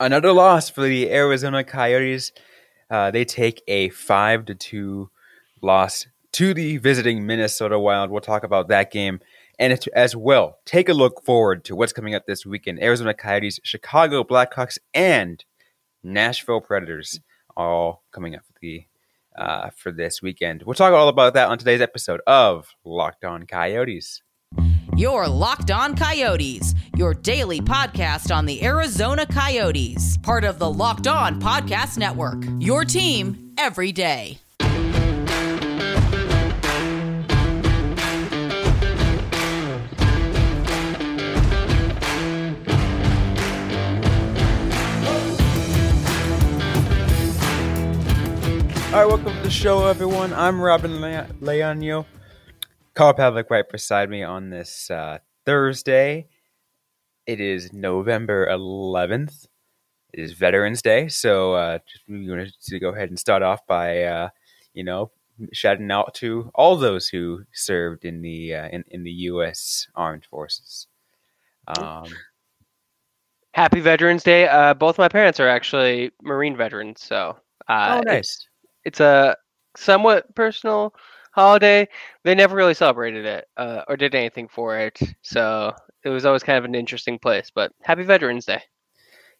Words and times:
Another 0.00 0.32
loss 0.32 0.68
for 0.68 0.82
the 0.82 1.10
Arizona 1.10 1.62
Coyotes. 1.62 2.32
Uh, 2.90 3.10
they 3.10 3.24
take 3.24 3.62
a 3.68 3.88
five 3.90 4.44
to 4.46 4.54
two 4.54 5.08
loss 5.62 6.06
to 6.32 6.52
the 6.52 6.78
visiting 6.78 7.24
Minnesota 7.26 7.78
Wild. 7.78 8.10
We'll 8.10 8.20
talk 8.20 8.42
about 8.42 8.68
that 8.68 8.90
game 8.90 9.20
and 9.58 9.78
as 9.94 10.16
well 10.16 10.58
take 10.64 10.88
a 10.88 10.94
look 10.94 11.24
forward 11.24 11.64
to 11.66 11.76
what's 11.76 11.92
coming 11.92 12.14
up 12.14 12.26
this 12.26 12.44
weekend. 12.44 12.82
Arizona 12.82 13.14
Coyotes, 13.14 13.60
Chicago 13.62 14.24
Blackhawks, 14.24 14.78
and 14.92 15.44
Nashville 16.02 16.60
Predators 16.60 17.20
all 17.56 18.02
coming 18.10 18.34
up 18.34 18.42
for 18.44 18.52
the 18.60 18.84
uh, 19.36 19.70
for 19.70 19.92
this 19.92 20.20
weekend. 20.20 20.64
We'll 20.64 20.74
talk 20.74 20.92
all 20.92 21.08
about 21.08 21.34
that 21.34 21.48
on 21.48 21.58
today's 21.58 21.80
episode 21.80 22.20
of 22.26 22.66
Locked 22.84 23.24
On 23.24 23.46
Coyotes. 23.46 24.23
Your 24.96 25.26
Locked 25.26 25.72
On 25.72 25.96
Coyotes, 25.96 26.72
your 26.96 27.14
daily 27.14 27.60
podcast 27.60 28.32
on 28.32 28.46
the 28.46 28.64
Arizona 28.64 29.26
Coyotes, 29.26 30.16
part 30.18 30.44
of 30.44 30.60
the 30.60 30.70
Locked 30.70 31.08
On 31.08 31.40
Podcast 31.40 31.98
Network. 31.98 32.44
Your 32.60 32.84
team 32.84 33.52
every 33.58 33.90
day. 33.90 34.38
All 48.94 49.00
right, 49.00 49.08
welcome 49.08 49.34
to 49.34 49.42
the 49.42 49.50
show, 49.50 49.86
everyone. 49.88 50.32
I'm 50.32 50.60
Robin 50.60 51.00
Le- 51.00 51.26
Leonio. 51.40 52.06
Carl 52.94 53.12
Pavlik 53.14 53.50
right 53.50 53.68
beside 53.68 54.08
me 54.08 54.22
on 54.22 54.50
this 54.50 54.90
uh, 54.90 55.18
Thursday. 55.44 56.28
It 57.26 57.40
is 57.40 57.72
November 57.72 58.46
11th. 58.46 59.46
It 60.12 60.20
is 60.20 60.32
Veterans 60.32 60.80
Day, 60.80 61.08
so 61.08 61.54
uh, 61.54 61.78
just 61.90 62.04
we 62.08 62.28
wanted 62.30 62.54
to 62.62 62.78
go 62.78 62.90
ahead 62.90 63.08
and 63.08 63.18
start 63.18 63.42
off 63.42 63.66
by, 63.66 64.04
uh, 64.04 64.28
you 64.74 64.84
know, 64.84 65.10
shouting 65.52 65.90
out 65.90 66.14
to 66.14 66.52
all 66.54 66.76
those 66.76 67.08
who 67.08 67.42
served 67.52 68.04
in 68.04 68.22
the 68.22 68.54
uh, 68.54 68.68
in, 68.68 68.84
in 68.90 69.02
the 69.02 69.10
U.S. 69.10 69.88
Armed 69.96 70.24
Forces. 70.26 70.86
Um, 71.66 72.04
Happy 73.54 73.80
Veterans 73.80 74.22
Day! 74.22 74.46
Uh, 74.46 74.72
both 74.72 74.98
my 74.98 75.08
parents 75.08 75.40
are 75.40 75.48
actually 75.48 76.12
Marine 76.22 76.56
veterans, 76.56 77.02
so 77.02 77.36
uh, 77.66 78.00
oh, 78.00 78.02
nice. 78.08 78.18
It's, 78.20 78.48
it's 78.84 79.00
a 79.00 79.36
somewhat 79.76 80.32
personal 80.36 80.94
holiday. 81.34 81.88
They 82.22 82.34
never 82.34 82.56
really 82.56 82.74
celebrated 82.74 83.26
it 83.26 83.48
uh, 83.56 83.82
or 83.88 83.96
did 83.96 84.14
anything 84.14 84.48
for 84.48 84.78
it, 84.78 84.98
so 85.22 85.74
it 86.04 86.08
was 86.08 86.24
always 86.24 86.42
kind 86.42 86.58
of 86.58 86.64
an 86.64 86.74
interesting 86.74 87.18
place. 87.18 87.50
But 87.54 87.72
Happy 87.82 88.04
Veterans 88.04 88.46
Day! 88.46 88.62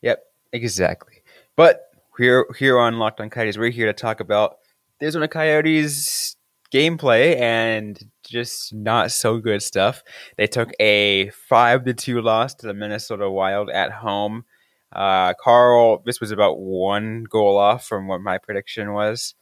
Yep, 0.03 0.23
exactly. 0.53 1.23
But 1.57 1.83
here, 2.19 2.47
here 2.59 2.79
on 2.79 2.99
Locked 2.99 3.21
On 3.21 3.31
Coyotes, 3.31 3.57
we're 3.57 3.71
here 3.71 3.87
to 3.87 3.93
talk 3.93 4.21
about 4.21 4.57
Arizona 5.01 5.29
Coyotes 5.29 6.37
gameplay 6.73 7.39
and 7.39 8.03
just 8.25 8.75
not 8.75 9.13
so 9.13 9.39
good 9.39 9.63
stuff. 9.63 10.03
They 10.37 10.49
took 10.49 10.71
a 10.81 11.31
five 11.31 11.85
to 11.85 11.95
two 11.95 12.21
loss 12.21 12.55
to 12.57 12.67
the 12.67 12.75
Minnesota 12.75 13.31
Wild 13.31 13.71
at 13.71 13.93
home. 13.93 14.45
Uh, 14.93 15.35
Carl, 15.43 16.03
this 16.05 16.21
was 16.21 16.31
about 16.31 16.59
one 16.59 17.25
goal 17.25 17.59
off 17.59 17.87
from 17.87 18.09
what 18.09 18.21
my 18.21 18.39
prediction 18.39 18.93
was. 18.93 19.35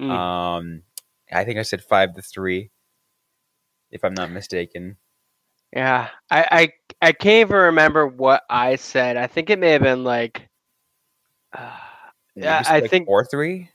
Mm. 0.00 0.10
Um, 0.10 0.82
I 1.32 1.44
think 1.44 1.58
I 1.58 1.62
said 1.62 1.82
five 1.82 2.14
to 2.14 2.22
three, 2.22 2.70
if 3.90 4.04
I'm 4.04 4.14
not 4.14 4.30
mistaken. 4.30 4.96
Yeah, 5.74 6.08
I, 6.30 6.46
I 6.50 6.72
I 7.08 7.12
can't 7.12 7.48
even 7.48 7.56
remember 7.56 8.06
what 8.06 8.42
I 8.48 8.76
said. 8.76 9.16
I 9.16 9.26
think 9.26 9.50
it 9.50 9.58
may 9.58 9.70
have 9.70 9.82
been 9.82 10.04
like, 10.04 10.48
uh, 11.58 11.70
yeah, 12.36 12.62
I 12.66 12.80
like 12.80 12.90
think 12.90 13.06
four 13.06 13.24
three. 13.24 13.70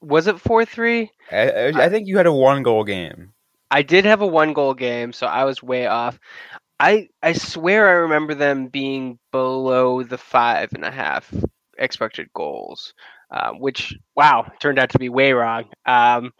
Was 0.00 0.26
it 0.26 0.40
four 0.40 0.64
three? 0.64 1.10
I, 1.30 1.50
I, 1.50 1.84
I 1.84 1.88
think 1.88 2.06
you 2.06 2.16
had 2.16 2.26
a 2.26 2.32
one 2.32 2.62
goal 2.62 2.84
game. 2.84 3.32
I 3.70 3.82
did 3.82 4.04
have 4.04 4.20
a 4.20 4.26
one 4.26 4.52
goal 4.52 4.74
game, 4.74 5.12
so 5.12 5.26
I 5.26 5.44
was 5.44 5.62
way 5.62 5.86
off. 5.86 6.18
I 6.78 7.08
I 7.22 7.32
swear 7.32 7.88
I 7.88 7.92
remember 7.92 8.34
them 8.34 8.68
being 8.68 9.18
below 9.32 10.02
the 10.02 10.18
five 10.18 10.72
and 10.74 10.84
a 10.84 10.90
half 10.90 11.32
expected 11.78 12.28
goals, 12.34 12.92
uh, 13.30 13.52
which 13.52 13.94
wow 14.14 14.50
turned 14.60 14.78
out 14.78 14.90
to 14.90 14.98
be 14.98 15.08
way 15.08 15.32
wrong. 15.32 15.64
Um, 15.86 16.32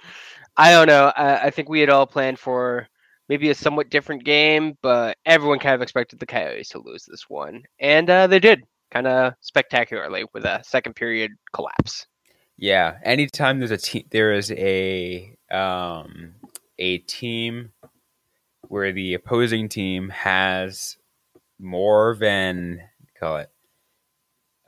I 0.57 0.71
don't 0.71 0.87
know. 0.87 1.13
I, 1.17 1.47
I, 1.47 1.51
think 1.51 1.69
we 1.69 1.81
had 1.81 1.91
all 1.91 2.07
planned 2.07 2.39
for 2.39 2.89
maybe 3.29 3.51
a 3.51 3.55
somewhat 3.55 3.91
different 3.91 4.25
game, 4.25 4.77
but 4.83 5.19
everyone 5.27 5.59
kind 5.59 5.75
of 5.75 5.83
expected 5.83 6.19
the 6.19 6.27
Coyotes 6.27 6.71
to 6.71 6.79
lose 6.79 7.05
this 7.05 7.29
one, 7.29 7.63
and 7.79 8.09
uh, 8.09 8.27
they 8.27 8.39
did 8.39 8.65
kind 8.91 9.07
of 9.07 9.35
spectacularly 9.41 10.25
with 10.33 10.45
a 10.45 10.63
second 10.65 10.95
period 10.95 11.33
collapse. 11.53 12.07
Yeah, 12.57 12.97
anytime 13.03 13.59
there's 13.59 13.71
a 13.71 13.77
team, 13.77 14.05
there 14.11 14.33
is 14.33 14.51
a 14.53 15.37
um, 15.51 16.35
a 16.79 16.99
team 16.99 17.73
where 18.69 18.93
the 18.93 19.15
opposing 19.15 19.69
team 19.69 20.09
has 20.09 20.97
more 21.59 22.17
than 22.19 22.81
call 23.19 23.39
it 23.39 23.51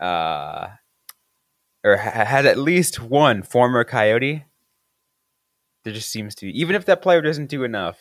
uh 0.01 0.69
or 1.85 1.97
ha- 1.97 2.25
has 2.25 2.47
at 2.47 2.57
least 2.57 3.01
one 3.01 3.43
former 3.43 3.85
coyote 3.85 4.45
there 5.85 5.93
just 5.93 6.11
seems 6.11 6.35
to 6.35 6.47
be 6.47 6.61
even 6.61 6.75
if 6.77 6.85
that 6.87 7.03
player 7.03 7.21
doesn't 7.21 7.51
do 7.51 7.65
enough 7.65 7.99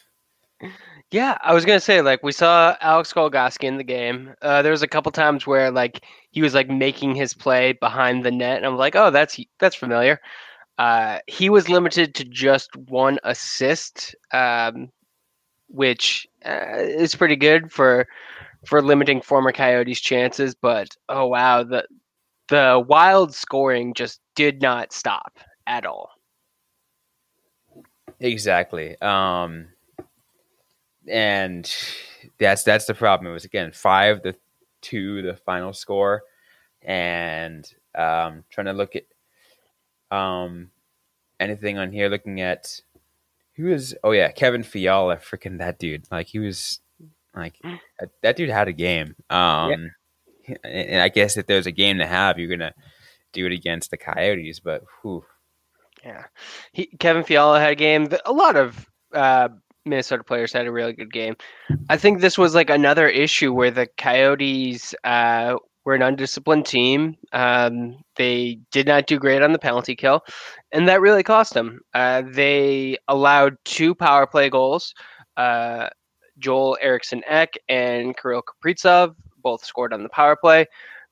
yeah 1.12 1.38
i 1.42 1.54
was 1.54 1.66
gonna 1.66 1.80
say 1.80 2.02
like 2.02 2.24
we 2.24 2.32
saw 2.32 2.76
alex 2.82 3.14
Goligoski 3.14 3.66
in 3.66 3.78
the 3.78 3.84
game 3.84 4.34
uh, 4.42 4.62
there 4.62 4.72
was 4.72 4.82
a 4.82 4.88
couple 4.88 5.12
times 5.12 5.46
where 5.46 5.70
like 5.70 6.04
he 6.32 6.42
was 6.42 6.54
like 6.54 6.70
making 6.70 7.16
his 7.16 7.34
play 7.34 7.74
behind 7.74 8.26
the 8.26 8.32
net 8.32 8.58
and 8.58 8.66
i'm 8.66 8.78
like 8.78 8.96
oh 8.96 9.12
that's 9.12 9.40
that's 9.60 9.76
familiar 9.76 10.20
uh, 10.80 11.18
he 11.26 11.50
was 11.50 11.70
limited 11.70 12.14
to 12.14 12.24
just 12.24 12.76
one 12.76 13.18
assist 13.24 14.16
um, 14.32 14.90
which 15.70 16.28
uh, 16.46 16.76
is 16.78 17.16
pretty 17.16 17.36
good 17.36 17.72
for 17.72 18.08
for 18.66 18.82
limiting 18.82 19.22
former 19.22 19.52
Coyotes' 19.52 20.00
chances. 20.00 20.56
But 20.56 20.96
oh 21.10 21.28
wow, 21.28 21.64
the 21.64 21.86
the 22.50 22.84
wild 22.88 23.34
scoring 23.34 23.94
just 23.94 24.22
did 24.36 24.62
not 24.62 24.94
stop 24.94 25.40
at 25.68 25.86
all. 25.86 26.12
Exactly. 28.20 29.00
Um, 29.02 29.68
and 31.08 31.74
that's 32.40 32.64
that's 32.64 32.86
the 32.86 32.94
problem. 32.94 33.30
It 33.30 33.34
was 33.34 33.46
again 33.46 33.72
five 33.72 34.24
to 34.24 34.36
two 34.82 35.22
the 35.22 35.36
final 35.36 35.74
score, 35.74 36.24
and 36.82 37.66
um, 37.96 38.44
trying 38.50 38.66
to 38.66 38.74
look 38.74 38.96
at 38.96 39.06
um, 40.16 40.72
anything 41.40 41.78
on 41.78 41.92
here. 41.92 42.10
Looking 42.10 42.42
at 42.42 42.82
he 43.58 43.64
was 43.64 43.96
oh 44.04 44.12
yeah, 44.12 44.32
Kevin 44.32 44.64
Fiala, 44.64 45.18
freaking 45.18 45.58
that 45.58 45.80
dude. 45.80 46.06
Like 46.12 46.28
he 46.28 46.40
was 46.40 46.80
like 47.36 47.60
mm. 47.64 47.80
that 48.22 48.36
dude 48.36 48.50
had 48.50 48.68
a 48.68 48.74
game. 48.74 49.16
Um 49.30 49.92
yeah. 50.48 50.56
and 50.64 51.02
I 51.02 51.10
guess 51.10 51.38
if 51.38 51.48
there's 51.48 51.66
a 51.66 51.72
game 51.72 51.98
to 51.98 52.06
have, 52.06 52.38
you're 52.38 52.56
gonna 52.56 52.74
do 53.34 53.48
it 53.48 53.52
against 53.52 53.90
the 53.92 53.98
Coyotes, 53.98 54.60
but 54.60 54.84
whew. 55.02 55.26
Yeah. 56.08 56.24
He, 56.72 56.86
Kevin 57.00 57.26
Fiala 57.26 57.60
had 57.60 57.74
a 57.74 57.76
game. 57.76 58.08
A 58.26 58.32
lot 58.32 58.56
of 58.56 58.90
uh, 59.14 59.50
Minnesota 59.86 60.24
players 60.24 60.54
had 60.54 60.66
a 60.66 60.72
really 60.72 60.94
good 60.94 61.12
game. 61.12 61.36
I 61.90 61.98
think 61.98 62.22
this 62.22 62.38
was 62.38 62.56
like 62.56 62.70
another 62.70 63.10
issue 63.10 63.52
where 63.52 63.72
the 63.72 63.88
Coyotes 63.98 64.96
uh, 65.04 65.56
were 65.84 65.96
an 65.96 66.02
undisciplined 66.02 66.66
team. 66.66 67.18
Um, 67.34 67.98
they 68.16 68.60
did 68.72 68.88
not 68.88 69.08
do 69.08 69.20
great 69.20 69.42
on 69.42 69.52
the 69.52 69.60
penalty 69.60 69.98
kill, 69.98 70.22
and 70.72 70.88
that 70.88 71.02
really 71.02 71.24
cost 71.24 71.54
them. 71.54 71.82
Uh, 71.94 72.24
they 72.26 72.98
allowed 73.10 73.58
two 73.66 73.94
power 73.94 74.26
play 74.26 74.50
goals. 74.50 74.94
Uh, 75.36 75.90
Joel 76.40 76.78
Eriksson 76.80 77.22
Ek 77.28 77.58
and 77.68 78.16
Kirill 78.16 78.44
Kaprizov 78.44 79.14
both 79.44 79.66
scored 79.66 79.92
on 79.92 80.04
the 80.04 80.10
power 80.10 80.38
play, 80.38 80.68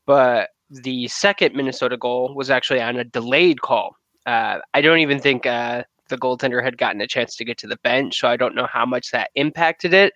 but 0.06 0.52
the 0.70 1.10
second 1.10 1.54
Minnesota 1.54 1.98
goal 1.98 2.34
was 2.34 2.50
actually 2.50 2.82
on 2.82 2.96
a 2.96 3.04
delayed 3.04 3.62
call. 3.62 3.98
Uh, 4.26 4.60
I 4.74 4.82
don't 4.82 5.00
even 5.00 5.20
think 5.20 5.46
uh, 5.46 5.84
the 6.10 6.18
goaltender 6.18 6.64
had 6.64 6.78
gotten 6.78 7.02
a 7.02 7.08
chance 7.08 7.36
to 7.36 7.46
get 7.46 7.58
to 7.60 7.68
the 7.68 7.78
bench, 7.78 8.20
so 8.20 8.28
I 8.28 8.38
don't 8.38 8.56
know 8.56 8.68
how 8.72 8.86
much 8.86 9.12
that 9.12 9.30
impacted 9.36 9.94
it 9.94 10.14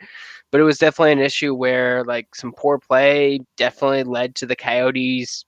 but 0.52 0.62
it 0.62 0.64
was 0.64 0.78
definitely 0.78 1.12
an 1.12 1.20
issue 1.20 1.54
where 1.54 2.04
like 2.06 2.34
some 2.36 2.54
poor 2.54 2.80
play 2.80 3.40
definitely 3.58 4.04
led 4.04 4.36
to 4.36 4.46
the 4.46 4.56
Coyotes 4.56 5.46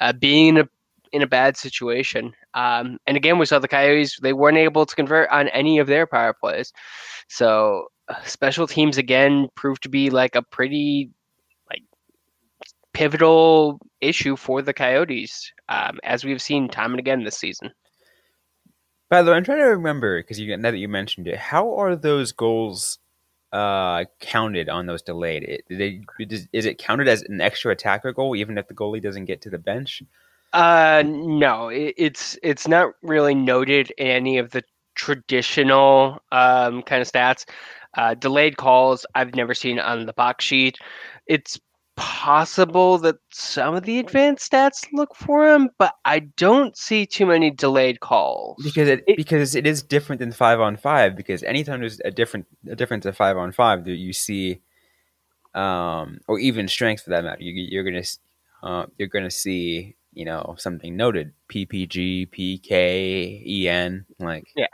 uh, 0.00 0.12
being 0.12 0.48
in 0.48 0.58
a, 0.58 0.68
in 1.12 1.22
a 1.22 1.26
bad 1.26 1.56
situation. 1.56 2.32
Um, 2.54 2.98
and 3.06 3.16
again, 3.16 3.38
we 3.38 3.46
saw 3.46 3.58
the 3.58 3.68
Coyotes; 3.68 4.18
they 4.20 4.32
weren't 4.32 4.58
able 4.58 4.86
to 4.86 4.94
convert 4.94 5.30
on 5.30 5.48
any 5.48 5.78
of 5.78 5.86
their 5.86 6.06
power 6.06 6.34
plays. 6.34 6.72
So 7.28 7.88
uh, 8.08 8.22
special 8.24 8.66
teams 8.66 8.98
again 8.98 9.48
proved 9.54 9.82
to 9.84 9.88
be 9.88 10.10
like 10.10 10.34
a 10.34 10.42
pretty 10.42 11.10
like 11.70 11.82
pivotal 12.92 13.80
issue 14.00 14.36
for 14.36 14.60
the 14.60 14.74
Coyotes, 14.74 15.50
um, 15.68 15.98
as 16.04 16.24
we've 16.24 16.42
seen 16.42 16.68
time 16.68 16.90
and 16.92 17.00
again 17.00 17.24
this 17.24 17.38
season. 17.38 17.70
By 19.08 19.22
the 19.22 19.30
way, 19.30 19.36
I'm 19.36 19.44
trying 19.44 19.58
to 19.58 19.64
remember 19.64 20.20
because 20.20 20.40
you 20.40 20.56
now 20.56 20.70
that 20.70 20.78
you 20.78 20.88
mentioned 20.88 21.28
it, 21.28 21.38
how 21.38 21.76
are 21.76 21.94
those 21.94 22.32
goals 22.32 22.98
uh, 23.52 24.04
counted 24.20 24.68
on 24.68 24.86
those 24.86 25.02
delayed? 25.02 25.44
It, 25.44 25.64
they, 25.68 26.00
is, 26.18 26.66
it 26.66 26.78
counted 26.78 27.06
as 27.08 27.22
an 27.22 27.40
extra 27.40 27.72
attacker 27.72 28.12
goal 28.12 28.34
even 28.34 28.58
if 28.58 28.66
the 28.66 28.74
goalie 28.74 29.02
doesn't 29.02 29.26
get 29.26 29.40
to 29.42 29.50
the 29.50 29.58
bench? 29.58 30.02
Uh, 30.52 31.02
no, 31.06 31.68
it, 31.68 31.94
it's 31.96 32.38
it's 32.42 32.66
not 32.66 32.94
really 33.02 33.34
noted 33.34 33.92
in 33.98 34.06
any 34.06 34.38
of 34.38 34.50
the 34.50 34.62
traditional 34.94 36.22
um, 36.32 36.82
kind 36.82 37.02
of 37.02 37.10
stats. 37.10 37.44
Uh, 37.96 38.14
delayed 38.14 38.56
calls 38.56 39.06
I've 39.14 39.34
never 39.36 39.54
seen 39.54 39.78
on 39.78 40.06
the 40.06 40.12
box 40.12 40.44
sheet. 40.44 40.78
It's 41.26 41.60
possible 41.96 42.98
that 42.98 43.16
some 43.30 43.74
of 43.74 43.84
the 43.84 43.98
advanced 43.98 44.50
stats 44.50 44.86
look 44.92 45.14
for 45.14 45.48
him, 45.48 45.70
but 45.78 45.94
I 46.04 46.20
don't 46.20 46.76
see 46.76 47.06
too 47.06 47.26
many 47.26 47.50
delayed 47.50 48.00
calls 48.00 48.62
because 48.62 48.88
it, 48.88 49.04
it 49.06 49.16
because 49.16 49.54
it 49.54 49.66
is 49.66 49.82
different 49.82 50.20
than 50.20 50.32
five 50.32 50.60
on 50.60 50.76
five. 50.76 51.16
Because 51.16 51.42
anytime 51.42 51.80
there's 51.80 52.00
a 52.04 52.10
different 52.10 52.46
a 52.68 52.76
difference 52.76 53.06
of 53.06 53.16
five 53.16 53.36
on 53.36 53.52
five, 53.52 53.86
you 53.86 54.12
see, 54.12 54.60
um, 55.54 56.20
or 56.26 56.38
even 56.38 56.68
strength 56.68 57.02
for 57.04 57.10
that 57.10 57.24
matter, 57.24 57.42
you, 57.42 57.52
you're 57.52 57.84
gonna 57.84 58.04
uh, 58.62 58.86
you're 58.98 59.08
gonna 59.08 59.30
see 59.30 59.96
you 60.12 60.24
know 60.24 60.54
something 60.58 60.96
noted 60.96 61.32
PPG, 61.48 62.30
PK, 62.30 63.66
EN, 63.66 64.06
like 64.18 64.48
yeah, 64.56 64.66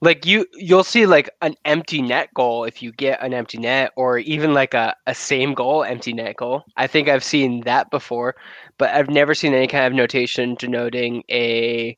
like 0.00 0.24
you 0.26 0.46
you'll 0.54 0.84
see 0.84 1.06
like 1.06 1.30
an 1.42 1.54
empty 1.64 2.02
net 2.02 2.28
goal 2.34 2.64
if 2.64 2.82
you 2.82 2.92
get 2.92 3.22
an 3.22 3.34
empty 3.34 3.58
net 3.58 3.92
or 3.96 4.18
even 4.18 4.54
like 4.54 4.74
a, 4.74 4.94
a 5.06 5.14
same 5.14 5.54
goal 5.54 5.84
empty 5.84 6.12
net 6.12 6.36
goal. 6.36 6.64
I 6.76 6.86
think 6.86 7.08
i've 7.08 7.24
seen 7.24 7.60
that 7.62 7.90
before 7.90 8.34
but 8.78 8.90
i've 8.90 9.10
never 9.10 9.34
seen 9.34 9.54
any 9.54 9.66
kind 9.66 9.86
of 9.86 9.92
notation 9.92 10.54
denoting 10.54 11.22
a 11.30 11.96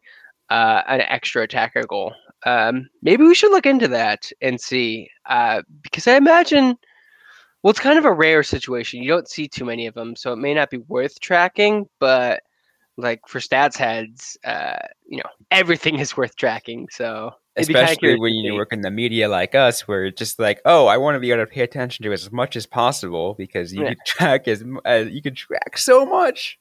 uh, 0.51 0.83
an 0.87 1.01
extra 1.03 1.45
attacker 1.45 1.83
goal. 1.85 2.13
Um, 2.45 2.91
maybe 3.01 3.25
we 3.25 3.35
should 3.35 3.53
look 3.53 3.65
into 3.65 3.89
that 3.89 4.31
and 4.43 4.61
see 4.61 5.09
uh, 5.27 5.63
because 5.83 6.07
i 6.07 6.17
imagine 6.17 6.77
well 7.63 7.71
it's 7.71 7.81
kind 7.81 7.99
of 7.99 8.05
a 8.05 8.13
rare 8.13 8.43
situation. 8.43 9.03
You 9.03 9.09
don't 9.09 9.29
see 9.29 9.49
too 9.49 9.65
many 9.65 9.87
of 9.87 9.95
them 9.95 10.17
so 10.17 10.33
it 10.33 10.37
may 10.39 10.55
not 10.55 10.71
be 10.71 10.79
worth 10.89 11.21
tracking 11.21 11.87
but 12.01 12.43
like 12.97 13.21
for 13.27 13.39
stats 13.39 13.77
heads 13.77 14.37
uh, 14.45 14.77
you 15.07 15.19
know 15.19 15.31
everything 15.51 15.99
is 15.99 16.17
worth 16.17 16.37
tracking 16.37 16.87
so 16.91 17.31
especially 17.57 18.19
when 18.19 18.33
you 18.33 18.55
work 18.55 18.73
in 18.73 18.81
the 18.81 18.91
media 18.91 19.29
like 19.29 19.55
us 19.55 19.87
where 19.87 20.07
it's 20.07 20.19
just 20.19 20.39
like 20.39 20.61
oh 20.65 20.87
i 20.87 20.97
want 20.97 21.15
to 21.15 21.21
be 21.21 21.31
able 21.31 21.43
to 21.43 21.51
pay 21.51 21.63
attention 21.63 22.03
to 22.03 22.13
as 22.13 22.31
much 22.33 22.57
as 22.57 22.67
possible 22.67 23.35
because 23.35 23.73
you 23.73 23.83
yeah. 23.83 23.89
can 23.89 23.97
track 24.07 24.49
as, 24.49 24.65
as 24.85 25.09
you 25.11 25.23
can 25.23 25.35
track 25.35 25.77
so 25.77 26.07
much. 26.07 26.59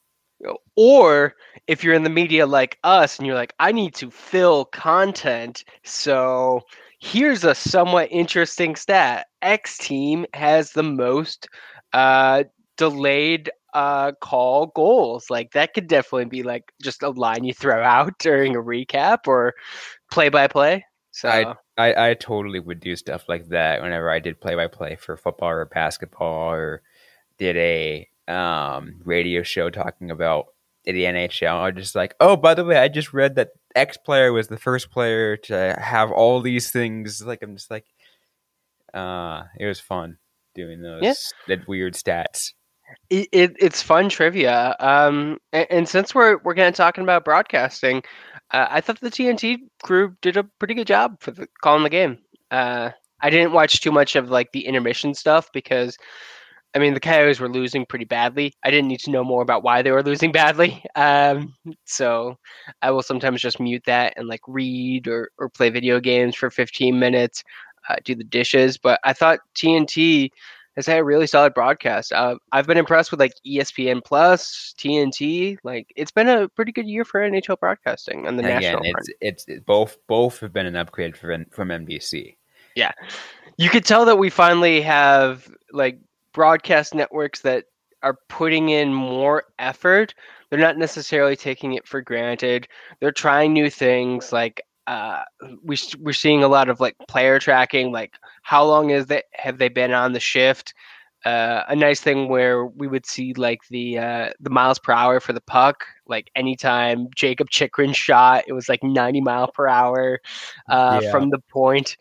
Or 0.75 1.35
if 1.67 1.83
you're 1.83 1.93
in 1.93 2.01
the 2.01 2.09
media 2.09 2.47
like 2.47 2.79
us 2.83 3.19
and 3.19 3.27
you're 3.27 3.35
like 3.35 3.53
i 3.59 3.71
need 3.71 3.93
to 3.93 4.09
fill 4.09 4.65
content 4.65 5.63
so 5.83 6.63
here's 7.01 7.43
a 7.43 7.53
somewhat 7.55 8.07
interesting 8.11 8.75
stat. 8.75 9.27
X 9.41 9.77
team 9.77 10.25
has 10.33 10.71
the 10.71 10.83
most 10.83 11.49
uh 11.93 12.43
delayed 12.77 13.51
uh 13.73 14.11
call 14.19 14.67
goals 14.67 15.29
like 15.29 15.51
that 15.53 15.73
could 15.73 15.87
definitely 15.87 16.25
be 16.25 16.43
like 16.43 16.73
just 16.81 17.03
a 17.03 17.09
line 17.09 17.43
you 17.43 17.53
throw 17.53 17.81
out 17.81 18.13
during 18.19 18.55
a 18.55 18.61
recap 18.61 19.27
or 19.27 19.53
play 20.11 20.29
by 20.29 20.47
play. 20.47 20.85
So 21.11 21.29
I, 21.29 21.55
I, 21.77 22.09
I 22.09 22.13
totally 22.13 22.59
would 22.59 22.79
do 22.79 22.95
stuff 22.95 23.27
like 23.27 23.49
that 23.49 23.81
whenever 23.81 24.09
I 24.09 24.19
did 24.19 24.39
play 24.39 24.55
by 24.55 24.67
play 24.67 24.95
for 24.95 25.17
football 25.17 25.49
or 25.49 25.65
basketball 25.65 26.51
or 26.51 26.81
did 27.37 27.57
a 27.57 28.07
um, 28.29 29.01
radio 29.03 29.43
show 29.43 29.69
talking 29.69 30.09
about 30.09 30.47
the 30.85 31.03
NHL. 31.03 31.53
I 31.53 31.65
was 31.65 31.75
just 31.75 31.95
like, 31.95 32.15
oh, 32.19 32.37
by 32.37 32.53
the 32.53 32.65
way, 32.65 32.77
I 32.77 32.87
just 32.87 33.13
read 33.13 33.35
that 33.35 33.49
X 33.75 33.97
player 33.97 34.31
was 34.31 34.47
the 34.47 34.57
first 34.57 34.89
player 34.89 35.37
to 35.37 35.75
have 35.79 36.11
all 36.11 36.41
these 36.41 36.71
things. 36.71 37.21
Like 37.25 37.41
I'm 37.41 37.55
just 37.55 37.71
like, 37.71 37.85
uh, 38.93 39.43
it 39.59 39.65
was 39.65 39.79
fun 39.79 40.17
doing 40.55 40.81
those 40.81 41.03
yeah. 41.03 41.13
that 41.47 41.67
weird 41.67 41.93
stats. 41.93 42.53
It, 43.11 43.27
it, 43.33 43.57
it's 43.59 43.83
fun 43.83 44.09
trivia. 44.09 44.75
Um, 44.79 45.37
and, 45.51 45.67
and 45.69 45.89
since 45.89 46.15
we're 46.15 46.37
we're 46.43 46.55
kind 46.55 46.69
of 46.69 46.75
talking 46.75 47.03
about 47.03 47.25
broadcasting, 47.25 48.03
uh, 48.51 48.67
I 48.69 48.81
thought 48.81 49.01
the 49.01 49.11
TNT 49.11 49.57
crew 49.83 50.15
did 50.21 50.37
a 50.37 50.45
pretty 50.45 50.75
good 50.75 50.87
job 50.87 51.17
for 51.21 51.31
the, 51.31 51.47
calling 51.61 51.83
the 51.83 51.89
game. 51.89 52.19
Uh, 52.51 52.91
I 53.21 53.29
didn't 53.29 53.51
watch 53.53 53.81
too 53.81 53.91
much 53.91 54.15
of 54.15 54.29
like 54.31 54.51
the 54.53 54.65
intermission 54.65 55.13
stuff 55.13 55.49
because, 55.53 55.97
I 56.75 56.79
mean, 56.79 56.93
the 56.93 57.01
Coyotes 57.01 57.41
were 57.41 57.49
losing 57.49 57.85
pretty 57.85 58.05
badly. 58.05 58.53
I 58.63 58.71
didn't 58.71 58.89
need 58.89 59.01
to 59.01 59.11
know 59.11 59.25
more 59.25 59.43
about 59.43 59.63
why 59.63 59.83
they 59.83 59.91
were 59.91 60.03
losing 60.03 60.33
badly. 60.33 60.83
Um, 60.95 61.53
so 61.85 62.37
I 62.83 62.91
will 62.91 63.03
sometimes 63.03 63.41
just 63.41 63.59
mute 63.61 63.83
that 63.87 64.15
and 64.17 64.29
like 64.29 64.41
read 64.47 65.07
or, 65.09 65.31
or 65.39 65.49
play 65.49 65.69
video 65.71 66.01
games 66.01 66.35
for 66.37 66.51
15 66.51 66.99
minutes, 66.99 67.43
uh, 67.89 67.97
do 68.05 68.15
the 68.15 68.25
dishes. 68.25 68.77
But 68.79 68.99
I 69.05 69.13
thought 69.13 69.39
TNT 69.55 70.31
has 70.75 70.85
had 70.85 70.99
a 70.99 71.03
really 71.03 71.27
solid 71.27 71.53
broadcast. 71.53 72.11
Uh, 72.13 72.35
I've 72.51 72.67
been 72.67 72.77
impressed 72.77 73.11
with 73.11 73.19
like 73.19 73.33
ESPN 73.45 74.03
Plus, 74.03 74.73
TNT. 74.77 75.57
Like 75.63 75.91
it's 75.95 76.11
been 76.11 76.29
a 76.29 76.47
pretty 76.49 76.71
good 76.71 76.87
year 76.87 77.03
for 77.03 77.19
NHL 77.19 77.59
broadcasting 77.59 78.27
on 78.27 78.37
the 78.37 78.43
Again, 78.43 78.61
national. 78.61 78.81
It's, 78.83 79.09
it's 79.19 79.45
it's 79.47 79.63
both 79.65 79.97
both 80.07 80.39
have 80.39 80.53
been 80.53 80.65
an 80.65 80.75
upgrade 80.75 81.17
from 81.17 81.45
from 81.51 81.69
NBC. 81.69 82.35
Yeah, 82.75 82.91
you 83.57 83.69
could 83.69 83.85
tell 83.85 84.05
that 84.05 84.17
we 84.17 84.29
finally 84.29 84.81
have 84.81 85.49
like 85.71 85.99
broadcast 86.33 86.93
networks 86.93 87.41
that 87.41 87.65
are 88.03 88.17
putting 88.29 88.69
in 88.69 88.93
more 88.93 89.43
effort. 89.59 90.13
They're 90.49 90.59
not 90.59 90.77
necessarily 90.77 91.35
taking 91.35 91.73
it 91.73 91.87
for 91.87 92.01
granted. 92.01 92.67
They're 92.99 93.11
trying 93.11 93.53
new 93.53 93.69
things. 93.69 94.31
Like 94.31 94.61
uh, 94.91 95.23
we 95.63 95.77
we're 95.99 96.11
seeing 96.11 96.43
a 96.43 96.49
lot 96.49 96.67
of 96.67 96.81
like 96.81 96.97
player 97.07 97.39
tracking, 97.39 97.93
like 97.93 98.15
how 98.41 98.65
long 98.65 98.89
is 98.89 99.05
that 99.05 99.23
have 99.31 99.57
they 99.57 99.69
been 99.69 99.93
on 99.93 100.11
the 100.11 100.19
shift? 100.19 100.73
Uh, 101.23 101.63
a 101.69 101.75
nice 101.75 102.01
thing 102.01 102.27
where 102.27 102.65
we 102.65 102.87
would 102.87 103.05
see 103.05 103.33
like 103.35 103.61
the 103.69 103.97
uh, 103.97 104.29
the 104.41 104.49
miles 104.49 104.79
per 104.79 104.91
hour 104.91 105.21
for 105.21 105.31
the 105.31 105.39
puck. 105.39 105.85
Like 106.07 106.29
anytime 106.35 107.07
Jakob 107.15 107.49
Chychrun 107.49 107.93
shot, 107.93 108.43
it 108.47 108.53
was 108.53 108.67
like 108.67 108.83
90 108.83 109.21
mile 109.21 109.49
per 109.49 109.65
hour 109.65 110.19
uh, 110.67 110.99
yeah. 111.01 111.09
from 111.09 111.29
the 111.29 111.39
point. 111.39 111.95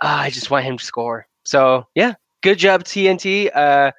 Uh, 0.00 0.22
I 0.22 0.30
just 0.30 0.50
want 0.50 0.64
him 0.64 0.78
to 0.78 0.84
score. 0.84 1.28
So 1.44 1.86
yeah, 1.94 2.14
good 2.42 2.58
job 2.58 2.82
TNT. 2.82 3.54
Uh, 3.54 3.92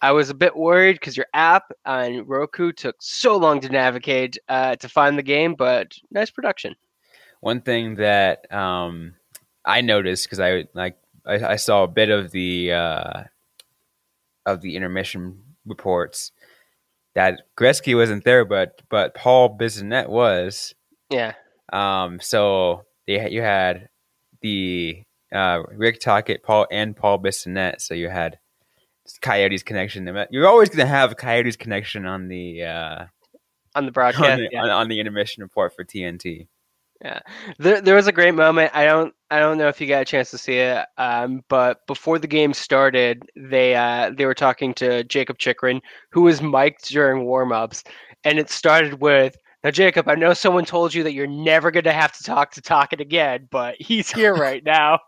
I 0.00 0.12
was 0.12 0.30
a 0.30 0.34
bit 0.34 0.56
worried 0.56 0.94
because 0.94 1.18
your 1.18 1.26
app 1.34 1.70
on 1.84 2.26
Roku 2.26 2.72
took 2.72 2.96
so 3.00 3.36
long 3.36 3.60
to 3.60 3.68
navigate 3.68 4.38
uh, 4.48 4.76
to 4.76 4.88
find 4.88 5.18
the 5.18 5.22
game, 5.22 5.54
but 5.54 5.92
nice 6.10 6.30
production 6.30 6.74
one 7.40 7.62
thing 7.62 7.96
that 7.96 8.52
um, 8.52 9.14
I 9.64 9.80
noticed 9.80 10.24
because 10.24 10.40
I 10.40 10.66
like 10.74 10.96
I, 11.26 11.52
I, 11.52 11.56
saw 11.56 11.82
a 11.82 11.88
bit 11.88 12.10
of 12.10 12.30
the 12.30 12.72
uh, 12.72 13.22
of 14.46 14.60
the 14.60 14.76
intermission 14.76 15.42
reports 15.66 16.32
that 17.14 17.42
Gretzky 17.58 17.96
wasn't 17.96 18.24
there, 18.24 18.44
but 18.44 18.80
but 18.88 19.14
Paul 19.14 19.56
Bissonnette 19.58 20.08
was. 20.08 20.74
Yeah. 21.10 21.32
Um. 21.72 22.20
So 22.20 22.84
they 23.06 23.30
you 23.30 23.42
had 23.42 23.88
the 24.42 25.02
uh, 25.32 25.62
Rick 25.72 26.00
Tocchet, 26.00 26.42
Paul 26.42 26.66
and 26.70 26.96
Paul 26.96 27.18
Bissonnette. 27.18 27.80
So 27.80 27.94
you 27.94 28.08
had 28.08 28.38
Coyotes 29.20 29.62
connection. 29.62 30.06
You're 30.30 30.48
always 30.48 30.68
going 30.68 30.78
to 30.80 30.86
have 30.86 31.16
Coyotes 31.16 31.56
connection 31.56 32.06
on 32.06 32.28
the 32.28 32.64
uh, 32.64 33.04
on 33.74 33.86
the 33.86 33.92
broadcast 33.92 34.30
on 34.30 34.38
the, 34.38 34.48
yeah. 34.52 34.62
on, 34.62 34.70
on 34.70 34.88
the 34.88 35.00
intermission 35.00 35.42
report 35.42 35.74
for 35.74 35.84
TNT. 35.84 36.48
Yeah, 37.02 37.20
there 37.58 37.80
there 37.80 37.94
was 37.94 38.08
a 38.08 38.12
great 38.12 38.34
moment. 38.34 38.72
I 38.74 38.84
don't 38.84 39.14
I 39.30 39.38
don't 39.38 39.56
know 39.56 39.68
if 39.68 39.80
you 39.80 39.86
got 39.86 40.02
a 40.02 40.04
chance 40.04 40.30
to 40.32 40.38
see 40.38 40.56
it, 40.56 40.86
um, 40.98 41.42
but 41.48 41.86
before 41.86 42.18
the 42.18 42.26
game 42.26 42.52
started, 42.52 43.22
they 43.34 43.74
uh, 43.74 44.10
they 44.14 44.26
were 44.26 44.34
talking 44.34 44.74
to 44.74 45.02
Jakob 45.04 45.38
Chychrun, 45.38 45.80
who 46.10 46.22
was 46.22 46.42
mic'd 46.42 46.88
during 46.88 47.24
warmups, 47.24 47.86
and 48.24 48.38
it 48.38 48.50
started 48.50 49.00
with. 49.00 49.36
Now, 49.62 49.70
Jacob, 49.70 50.08
I 50.08 50.14
know 50.14 50.32
someone 50.32 50.64
told 50.64 50.94
you 50.94 51.02
that 51.02 51.12
you're 51.12 51.26
never 51.26 51.70
going 51.70 51.84
to 51.84 51.92
have 51.92 52.12
to 52.12 52.24
talk 52.24 52.50
to 52.52 52.62
Tocchet 52.62 53.00
again, 53.00 53.46
but 53.50 53.76
he's 53.78 54.10
here 54.12 54.34
right 54.34 54.64
now. 54.64 55.00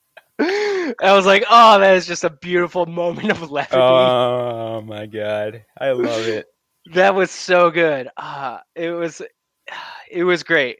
I 0.40 0.94
was 1.02 1.26
like, 1.26 1.44
oh, 1.48 1.78
that 1.78 1.96
is 1.96 2.06
just 2.06 2.24
a 2.24 2.30
beautiful 2.30 2.86
moment 2.86 3.30
of 3.30 3.50
levity. 3.50 3.76
Oh 3.76 4.80
my 4.82 5.06
god, 5.06 5.64
I 5.80 5.92
love 5.92 6.26
it. 6.26 6.46
that 6.92 7.14
was 7.14 7.30
so 7.30 7.70
good. 7.70 8.08
Uh, 8.16 8.58
it 8.74 8.90
was, 8.90 9.22
it 10.10 10.24
was 10.24 10.44
great 10.44 10.78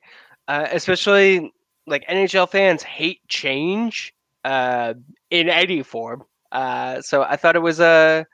uh, 0.48 0.66
especially 0.72 1.52
like 1.86 2.06
NHL 2.08 2.48
fans 2.48 2.82
hate 2.82 3.20
change 3.28 4.14
uh, 4.44 4.94
in 5.30 5.48
any 5.48 5.82
form. 5.82 6.24
Uh, 6.52 7.00
so 7.00 7.22
I 7.22 7.36
thought 7.36 7.56
it 7.56 7.60
was 7.60 7.80
a 7.80 8.26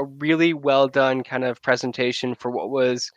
a 0.00 0.04
really 0.04 0.54
well 0.54 0.88
done 0.88 1.22
kind 1.22 1.44
of 1.44 1.62
presentation 1.62 2.34
for 2.34 2.50
what 2.50 2.70
was 2.70 3.10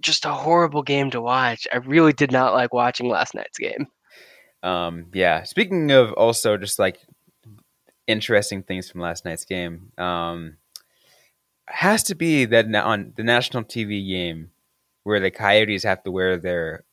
just 0.00 0.24
a 0.24 0.30
horrible 0.30 0.82
game 0.82 1.10
to 1.10 1.20
watch. 1.20 1.66
I 1.72 1.78
really 1.78 2.12
did 2.12 2.30
not 2.30 2.52
like 2.52 2.72
watching 2.72 3.08
last 3.08 3.34
night's 3.34 3.58
game. 3.58 3.86
Um, 4.62 5.06
yeah. 5.12 5.42
Speaking 5.44 5.90
of 5.90 6.12
also 6.12 6.56
just 6.56 6.78
like 6.78 6.98
interesting 8.06 8.62
things 8.62 8.90
from 8.90 9.00
last 9.00 9.24
night's 9.24 9.44
game, 9.44 9.92
um, 9.98 10.56
has 11.66 12.02
to 12.04 12.14
be 12.14 12.44
that 12.44 12.72
on 12.74 13.12
the 13.16 13.24
national 13.24 13.64
TV 13.64 14.06
game 14.06 14.50
where 15.04 15.20
the 15.20 15.30
Coyotes 15.30 15.84
have 15.84 16.02
to 16.04 16.10
wear 16.10 16.36
their 16.36 16.84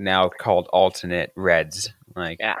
now 0.00 0.28
called 0.28 0.68
alternate 0.72 1.32
reds. 1.36 1.92
Like 2.16 2.38
yeah, 2.40 2.56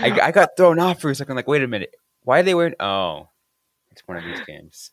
I, 0.00 0.20
I 0.20 0.30
got 0.30 0.50
thrown 0.56 0.78
off 0.78 1.00
for 1.00 1.10
a 1.10 1.14
second. 1.14 1.36
Like, 1.36 1.48
wait 1.48 1.62
a 1.62 1.68
minute, 1.68 1.94
why 2.22 2.40
are 2.40 2.42
they 2.42 2.54
wearing? 2.54 2.74
Oh, 2.80 3.28
it's 3.90 4.02
one 4.06 4.18
of 4.18 4.24
these 4.24 4.40
games. 4.46 4.90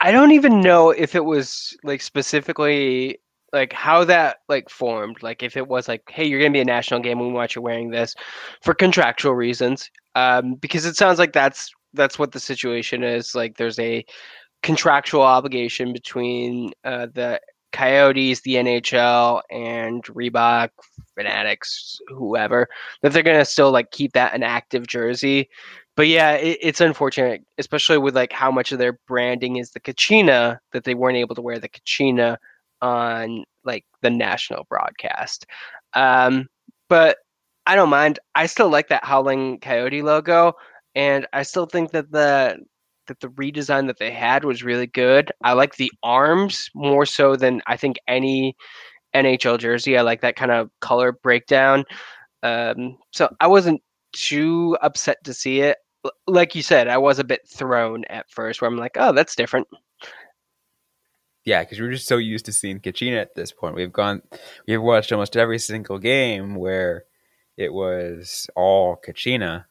I 0.00 0.12
don't 0.12 0.32
even 0.32 0.60
know 0.60 0.90
if 0.90 1.14
it 1.14 1.24
was 1.24 1.76
like 1.84 2.00
specifically 2.00 3.18
like 3.52 3.72
how 3.72 4.04
that 4.04 4.38
like 4.48 4.70
formed. 4.70 5.22
Like 5.22 5.42
if 5.42 5.56
it 5.56 5.68
was 5.68 5.88
like, 5.88 6.02
hey, 6.08 6.24
you're 6.24 6.40
gonna 6.40 6.52
be 6.52 6.60
a 6.60 6.64
national 6.64 7.00
game, 7.00 7.18
we 7.18 7.32
want 7.32 7.54
you 7.54 7.62
wearing 7.62 7.90
this 7.90 8.14
for 8.62 8.74
contractual 8.74 9.34
reasons. 9.34 9.90
Um, 10.14 10.54
because 10.54 10.86
it 10.86 10.96
sounds 10.96 11.18
like 11.18 11.32
that's 11.32 11.70
that's 11.92 12.18
what 12.18 12.32
the 12.32 12.40
situation 12.40 13.02
is. 13.02 13.34
Like 13.34 13.56
there's 13.56 13.78
a 13.78 14.04
contractual 14.62 15.22
obligation 15.22 15.92
between 15.92 16.72
uh, 16.84 17.06
the 17.12 17.40
Coyotes, 17.72 18.40
the 18.42 18.54
NHL, 18.54 19.42
and 19.50 20.02
Reebok, 20.04 20.70
Fanatics, 21.14 21.98
whoever, 22.08 22.68
that 23.02 23.12
they're 23.12 23.22
gonna 23.22 23.44
still 23.44 23.70
like 23.70 23.90
keep 23.90 24.12
that 24.12 24.34
an 24.34 24.42
active 24.42 24.86
jersey. 24.86 25.48
But 25.96 26.08
yeah, 26.08 26.32
it, 26.32 26.58
it's 26.62 26.80
unfortunate, 26.80 27.44
especially 27.58 27.98
with 27.98 28.14
like 28.14 28.32
how 28.32 28.50
much 28.50 28.72
of 28.72 28.78
their 28.78 28.98
branding 29.06 29.56
is 29.56 29.70
the 29.72 29.80
Kachina 29.80 30.58
that 30.72 30.84
they 30.84 30.94
weren't 30.94 31.18
able 31.18 31.34
to 31.34 31.42
wear 31.42 31.58
the 31.58 31.68
Kachina 31.68 32.36
on 32.80 33.44
like 33.64 33.84
the 34.02 34.10
national 34.10 34.64
broadcast. 34.64 35.46
Um, 35.94 36.48
but 36.88 37.18
I 37.66 37.74
don't 37.76 37.90
mind. 37.90 38.18
I 38.34 38.46
still 38.46 38.70
like 38.70 38.88
that 38.88 39.04
Howling 39.04 39.60
Coyote 39.60 40.02
logo, 40.02 40.54
and 40.94 41.26
I 41.32 41.42
still 41.42 41.66
think 41.66 41.92
that 41.92 42.10
the 42.10 42.58
that 43.10 43.20
the 43.20 43.28
redesign 43.28 43.88
that 43.88 43.98
they 43.98 44.12
had 44.12 44.44
was 44.44 44.62
really 44.62 44.86
good. 44.86 45.32
I 45.42 45.52
like 45.52 45.74
the 45.74 45.90
arms 46.02 46.70
more 46.74 47.04
so 47.04 47.34
than 47.34 47.60
I 47.66 47.76
think 47.76 47.96
any 48.06 48.56
NHL 49.14 49.58
jersey. 49.58 49.98
I 49.98 50.02
like 50.02 50.20
that 50.20 50.36
kind 50.36 50.52
of 50.52 50.70
color 50.80 51.10
breakdown. 51.10 51.84
Um, 52.44 52.98
so 53.10 53.28
I 53.40 53.48
wasn't 53.48 53.82
too 54.12 54.78
upset 54.80 55.18
to 55.24 55.34
see 55.34 55.60
it. 55.60 55.78
Like 56.28 56.54
you 56.54 56.62
said, 56.62 56.86
I 56.86 56.98
was 56.98 57.18
a 57.18 57.24
bit 57.24 57.40
thrown 57.48 58.04
at 58.08 58.30
first, 58.30 58.62
where 58.62 58.70
I'm 58.70 58.78
like, 58.78 58.96
"Oh, 58.96 59.12
that's 59.12 59.34
different." 59.34 59.66
Yeah, 61.44 61.62
because 61.62 61.80
we're 61.80 61.90
just 61.90 62.06
so 62.06 62.16
used 62.16 62.44
to 62.46 62.52
seeing 62.52 62.78
Kachina 62.78 63.20
at 63.20 63.34
this 63.34 63.50
point. 63.50 63.74
We've 63.74 63.92
gone, 63.92 64.22
we've 64.68 64.80
watched 64.80 65.10
almost 65.10 65.36
every 65.36 65.58
single 65.58 65.98
game 65.98 66.54
where 66.54 67.04
it 67.56 67.72
was 67.72 68.48
all 68.54 68.96
Kachina, 68.96 69.64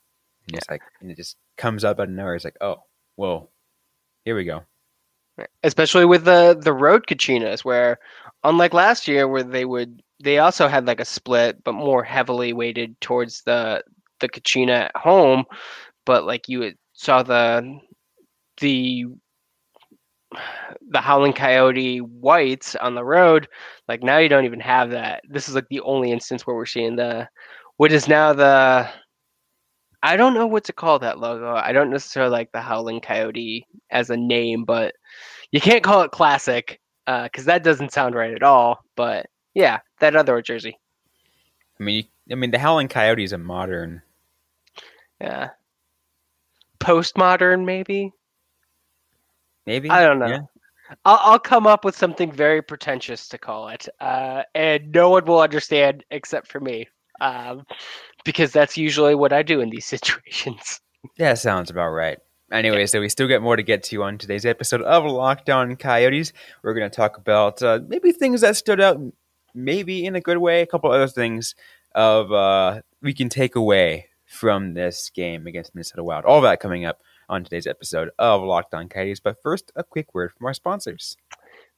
and 0.47 0.57
it's 0.57 0.69
like, 0.69 0.81
and 0.99 1.09
it 1.09 1.15
just 1.17 1.37
comes 1.57 1.83
up 1.83 1.99
out 1.99 2.09
of 2.09 2.13
nowhere. 2.13 2.35
It's 2.35 2.45
like, 2.45 2.57
oh, 2.61 2.83
well, 3.19 3.51
here 4.23 4.35
we 4.35 4.45
go. 4.45 4.63
Especially 5.63 6.05
with 6.05 6.23
the 6.23 6.57
the 6.59 6.73
road 6.73 7.05
Kachinas, 7.05 7.65
where 7.65 7.99
unlike 8.45 8.73
last 8.73 9.09
year, 9.09 9.27
where 9.27 9.43
they 9.43 9.65
would 9.65 10.01
they 10.23 10.39
also 10.39 10.69
had 10.69 10.87
like 10.87 11.01
a 11.01 11.05
split, 11.05 11.61
but 11.65 11.73
more 11.73 12.03
heavily 12.03 12.53
weighted 12.53 12.99
towards 13.01 13.41
the 13.43 13.83
the 14.21 14.29
Kachina 14.29 14.85
at 14.85 14.95
home. 14.95 15.43
But 16.05 16.25
like 16.25 16.47
you 16.47 16.73
saw 16.93 17.21
the 17.23 17.79
the 18.61 19.05
the 20.89 21.01
Howling 21.01 21.33
Coyote 21.33 21.99
whites 21.99 22.75
on 22.75 22.95
the 22.95 23.03
road, 23.03 23.49
like 23.89 24.01
now 24.01 24.19
you 24.19 24.29
don't 24.29 24.45
even 24.45 24.61
have 24.61 24.91
that. 24.91 25.23
This 25.29 25.49
is 25.49 25.55
like 25.55 25.67
the 25.69 25.81
only 25.81 26.11
instance 26.13 26.47
where 26.47 26.55
we're 26.55 26.65
seeing 26.65 26.95
the 26.95 27.27
what 27.75 27.91
is 27.91 28.07
now 28.07 28.31
the 28.31 28.89
I 30.01 30.15
don't 30.15 30.33
know 30.33 30.47
what 30.47 30.63
to 30.65 30.73
call 30.73 30.99
that 30.99 31.19
logo. 31.19 31.53
I 31.53 31.71
don't 31.71 31.89
necessarily 31.89 32.31
like 32.31 32.51
the 32.51 32.61
Howling 32.61 33.01
Coyote 33.01 33.67
as 33.91 34.09
a 34.09 34.17
name, 34.17 34.63
but 34.63 34.95
you 35.51 35.59
can't 35.59 35.83
call 35.83 36.03
it 36.03 36.11
classic 36.11 36.79
because 37.05 37.47
uh, 37.47 37.51
that 37.51 37.63
doesn't 37.63 37.91
sound 37.91 38.15
right 38.15 38.33
at 38.33 38.43
all. 38.43 38.83
But 38.95 39.27
yeah, 39.53 39.79
that 39.99 40.15
other 40.15 40.41
jersey. 40.41 40.79
I 41.79 41.83
mean, 41.83 42.05
I 42.31 42.35
mean, 42.35 42.51
the 42.51 42.59
Howling 42.59 42.87
Coyote 42.87 43.23
is 43.23 43.33
a 43.33 43.37
modern. 43.37 44.01
Yeah. 45.19 45.49
Postmodern, 46.79 47.65
maybe. 47.65 48.13
Maybe 49.65 49.89
I 49.89 50.05
don't 50.05 50.19
know. 50.19 50.27
Yeah. 50.27 50.41
I'll, 51.05 51.19
I'll 51.21 51.39
come 51.39 51.67
up 51.67 51.85
with 51.85 51.95
something 51.95 52.31
very 52.31 52.61
pretentious 52.61 53.27
to 53.29 53.37
call 53.37 53.69
it, 53.69 53.87
uh, 53.99 54.43
and 54.55 54.91
no 54.91 55.09
one 55.11 55.25
will 55.25 55.41
understand 55.41 56.03
except 56.09 56.47
for 56.47 56.59
me, 56.59 56.87
um, 57.21 57.65
because 58.29 58.51
that's 58.51 58.77
usually 58.77 59.15
what 59.15 59.33
I 59.33 59.41
do 59.41 59.59
in 59.59 59.71
these 59.71 59.85
situations. 59.87 60.81
Yeah, 61.17 61.33
sounds 61.33 61.71
about 61.71 61.89
right. 61.89 62.19
Anyway, 62.51 62.85
so 62.85 62.99
we 62.99 63.09
still 63.09 63.27
get 63.27 63.41
more 63.41 63.55
to 63.55 63.63
get 63.63 63.81
to 63.85 64.03
on 64.03 64.19
today's 64.19 64.45
episode 64.45 64.83
of 64.83 65.03
Locked 65.03 65.49
On 65.49 65.75
Coyotes. 65.75 66.31
We're 66.63 66.75
going 66.75 66.87
to 66.87 66.95
talk 66.95 67.17
about 67.17 67.63
uh, 67.63 67.79
maybe 67.87 68.11
things 68.11 68.41
that 68.41 68.55
stood 68.55 68.79
out, 68.79 68.99
maybe 69.55 70.05
in 70.05 70.15
a 70.15 70.21
good 70.21 70.37
way, 70.37 70.61
a 70.61 70.67
couple 70.67 70.91
other 70.91 71.07
things 71.07 71.55
of 71.95 72.31
uh, 72.31 72.81
we 73.01 73.15
can 73.15 73.29
take 73.29 73.55
away 73.55 74.09
from 74.27 74.75
this 74.75 75.09
game 75.09 75.47
against 75.47 75.73
Minnesota 75.73 76.03
Wild. 76.03 76.25
All 76.25 76.41
that 76.41 76.59
coming 76.59 76.85
up 76.85 77.01
on 77.29 77.43
today's 77.43 77.65
episode 77.65 78.11
of 78.19 78.43
Locked 78.43 78.75
On 78.75 78.87
Coyotes. 78.89 79.19
But 79.19 79.41
first, 79.41 79.71
a 79.75 79.83
quick 79.83 80.13
word 80.13 80.33
from 80.37 80.45
our 80.45 80.53
sponsors. 80.53 81.17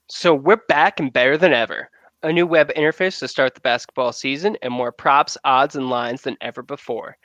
So 0.10 0.36
we're 0.36 0.58
back 0.68 1.00
and 1.00 1.14
better 1.14 1.38
than 1.38 1.54
ever. 1.54 1.90
A 2.24 2.32
new 2.32 2.46
web 2.46 2.72
interface 2.78 3.18
to 3.18 3.28
start 3.28 3.56
the 3.56 3.62
basketball 3.62 4.14
season, 4.14 4.56
and 4.62 4.72
more 4.72 4.92
props, 4.92 5.40
odds, 5.44 5.76
and 5.76 5.90
lines 5.90 6.22
than 6.22 6.38
ever 6.42 6.62
before. 6.62 7.18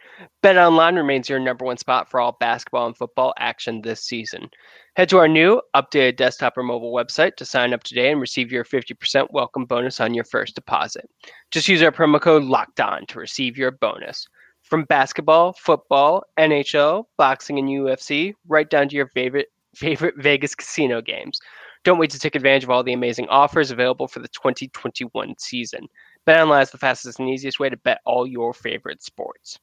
BetOnline 0.43 0.97
remains 0.97 1.29
your 1.29 1.39
number 1.39 1.67
one 1.67 1.77
spot 1.77 2.11
for 2.11 2.19
all 2.19 2.39
basketball 2.41 2.87
and 2.87 2.97
football 2.97 3.35
action 3.39 3.83
this 3.83 4.03
season. 4.03 4.49
Head 4.95 5.11
to 5.11 5.19
our 5.19 5.29
new 5.29 5.61
updated 5.75 6.17
desktop 6.17 6.57
or 6.57 6.63
mobile 6.63 6.95
website 6.95 7.37
to 7.37 7.45
sign 7.45 7.75
up 7.75 7.83
today 7.83 8.11
and 8.11 8.23
receive 8.23 8.51
your 8.51 8.65
50% 8.65 9.27
welcome 9.33 9.67
bonus 9.67 10.01
on 10.01 10.15
your 10.15 10.25
first 10.25 10.55
deposit. 10.55 11.05
Just 11.51 11.69
use 11.69 11.83
our 11.83 11.93
promo 11.93 12.19
code 12.19 12.45
LOCKEDON 12.45 13.07
to 13.09 13.19
receive 13.19 13.59
your 13.59 13.73
bonus. 13.73 14.27
From 14.63 14.85
basketball, 14.85 15.53
football, 15.53 16.25
NHL, 16.39 17.05
boxing, 17.19 17.59
and 17.59 17.69
UFC, 17.69 18.33
right 18.49 18.71
down 18.71 18.89
to 18.89 18.97
your 18.97 19.09
favorite 19.09 19.49
favorite 19.75 20.15
Vegas 20.17 20.55
casino 20.55 21.03
games. 21.03 21.39
Don't 21.87 21.99
wait 21.99 22.11
to 22.11 22.19
take 22.19 22.35
advantage 22.35 22.65
of 22.65 22.71
all 22.71 22.83
the 22.83 22.93
amazing 22.93 23.29
offers 23.29 23.71
available 23.71 24.09
for 24.09 24.19
the 24.19 24.27
2021 24.27 25.37
season. 25.39 25.87
BetOnline 26.27 26.63
is 26.63 26.71
the 26.73 26.79
fastest 26.79 27.21
and 27.21 27.29
easiest 27.29 27.61
way 27.61 27.69
to 27.69 27.77
bet 27.77 28.01
all 28.05 28.27
your 28.27 28.53
favorite 28.53 29.05
sports. 29.05 29.61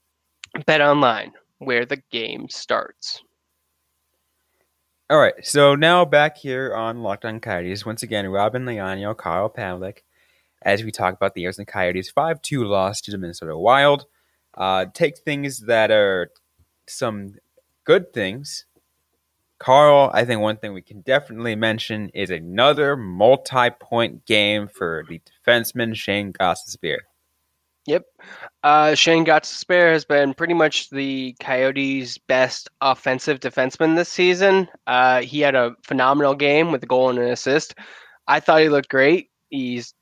BetOnline, 0.59 1.33
where 1.57 1.85
the 1.85 2.01
game 2.11 2.47
starts. 2.47 3.21
All 5.09 5.19
right, 5.19 5.33
so 5.41 5.75
now 5.75 6.05
back 6.05 6.37
here 6.37 6.73
on 6.73 7.03
Locked 7.03 7.25
On 7.25 7.41
Coyotes, 7.41 7.85
once 7.85 8.03
again, 8.03 8.25
Robin 8.29 8.63
Leonio, 8.63 9.17
Kyle 9.17 9.49
Pavlik, 9.49 10.03
as 10.61 10.81
we 10.81 10.91
talk 10.91 11.13
about 11.15 11.33
the 11.33 11.43
Arizona 11.43 11.65
Coyotes 11.65 12.09
5 12.09 12.41
2 12.41 12.63
loss 12.63 13.01
to 13.01 13.11
the 13.11 13.17
Minnesota 13.17 13.57
Wild. 13.57 14.05
Uh, 14.53 14.85
take 14.93 15.17
things 15.17 15.65
that 15.65 15.91
are 15.91 16.31
some 16.87 17.35
good 17.83 18.13
things. 18.13 18.63
Carl, 19.63 20.11
I 20.13 20.25
think 20.25 20.41
one 20.41 20.57
thing 20.57 20.73
we 20.73 20.81
can 20.81 20.99
definitely 21.01 21.55
mention 21.55 22.09
is 22.09 22.29
another 22.29 22.97
multi-point 22.97 24.25
game 24.25 24.67
for 24.67 25.05
the 25.07 25.21
defenseman 25.21 25.95
Shane 25.95 26.33
Gostisbehere. 26.33 26.97
Yep. 27.85 28.03
Uh, 28.61 28.93
Shane 28.93 29.25
Gostisbehere 29.25 29.93
has 29.93 30.03
been 30.03 30.33
pretty 30.33 30.53
much 30.53 30.89
the 30.89 31.33
Coyotes' 31.39 32.17
best 32.17 32.69
offensive 32.81 33.39
defenseman 33.39 33.95
this 33.95 34.09
season. 34.09 34.67
Uh, 34.85 35.21
he 35.21 35.39
had 35.39 35.55
a 35.55 35.77
phenomenal 35.83 36.35
game 36.35 36.73
with 36.73 36.83
a 36.83 36.87
goal 36.87 37.09
and 37.09 37.19
an 37.19 37.29
assist. 37.29 37.73
I 38.27 38.41
thought 38.41 38.59
he 38.59 38.67
looked 38.67 38.89
great. 38.89 39.29
He's 39.49 39.93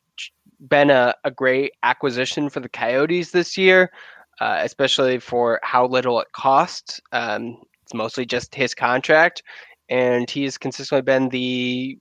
been 0.68 0.90
a, 0.90 1.14
a 1.24 1.30
great 1.30 1.74
acquisition 1.84 2.50
for 2.50 2.62
the 2.62 2.70
Coyotes 2.70 3.30
this 3.30 3.60
year 3.60 3.92
uh, 4.42 4.60
especially 4.64 5.20
for 5.20 5.60
how 5.62 5.86
little 5.86 6.20
it 6.20 6.32
costs. 6.32 7.00
Um, 7.12 7.62
it's 7.92 7.98
mostly 7.98 8.26
just 8.26 8.56
his 8.56 8.74
contract, 8.74 9.44
and 9.90 10.30
he's 10.30 10.58
consistently 10.58 11.02
been 11.02 11.30
the. 11.30 11.98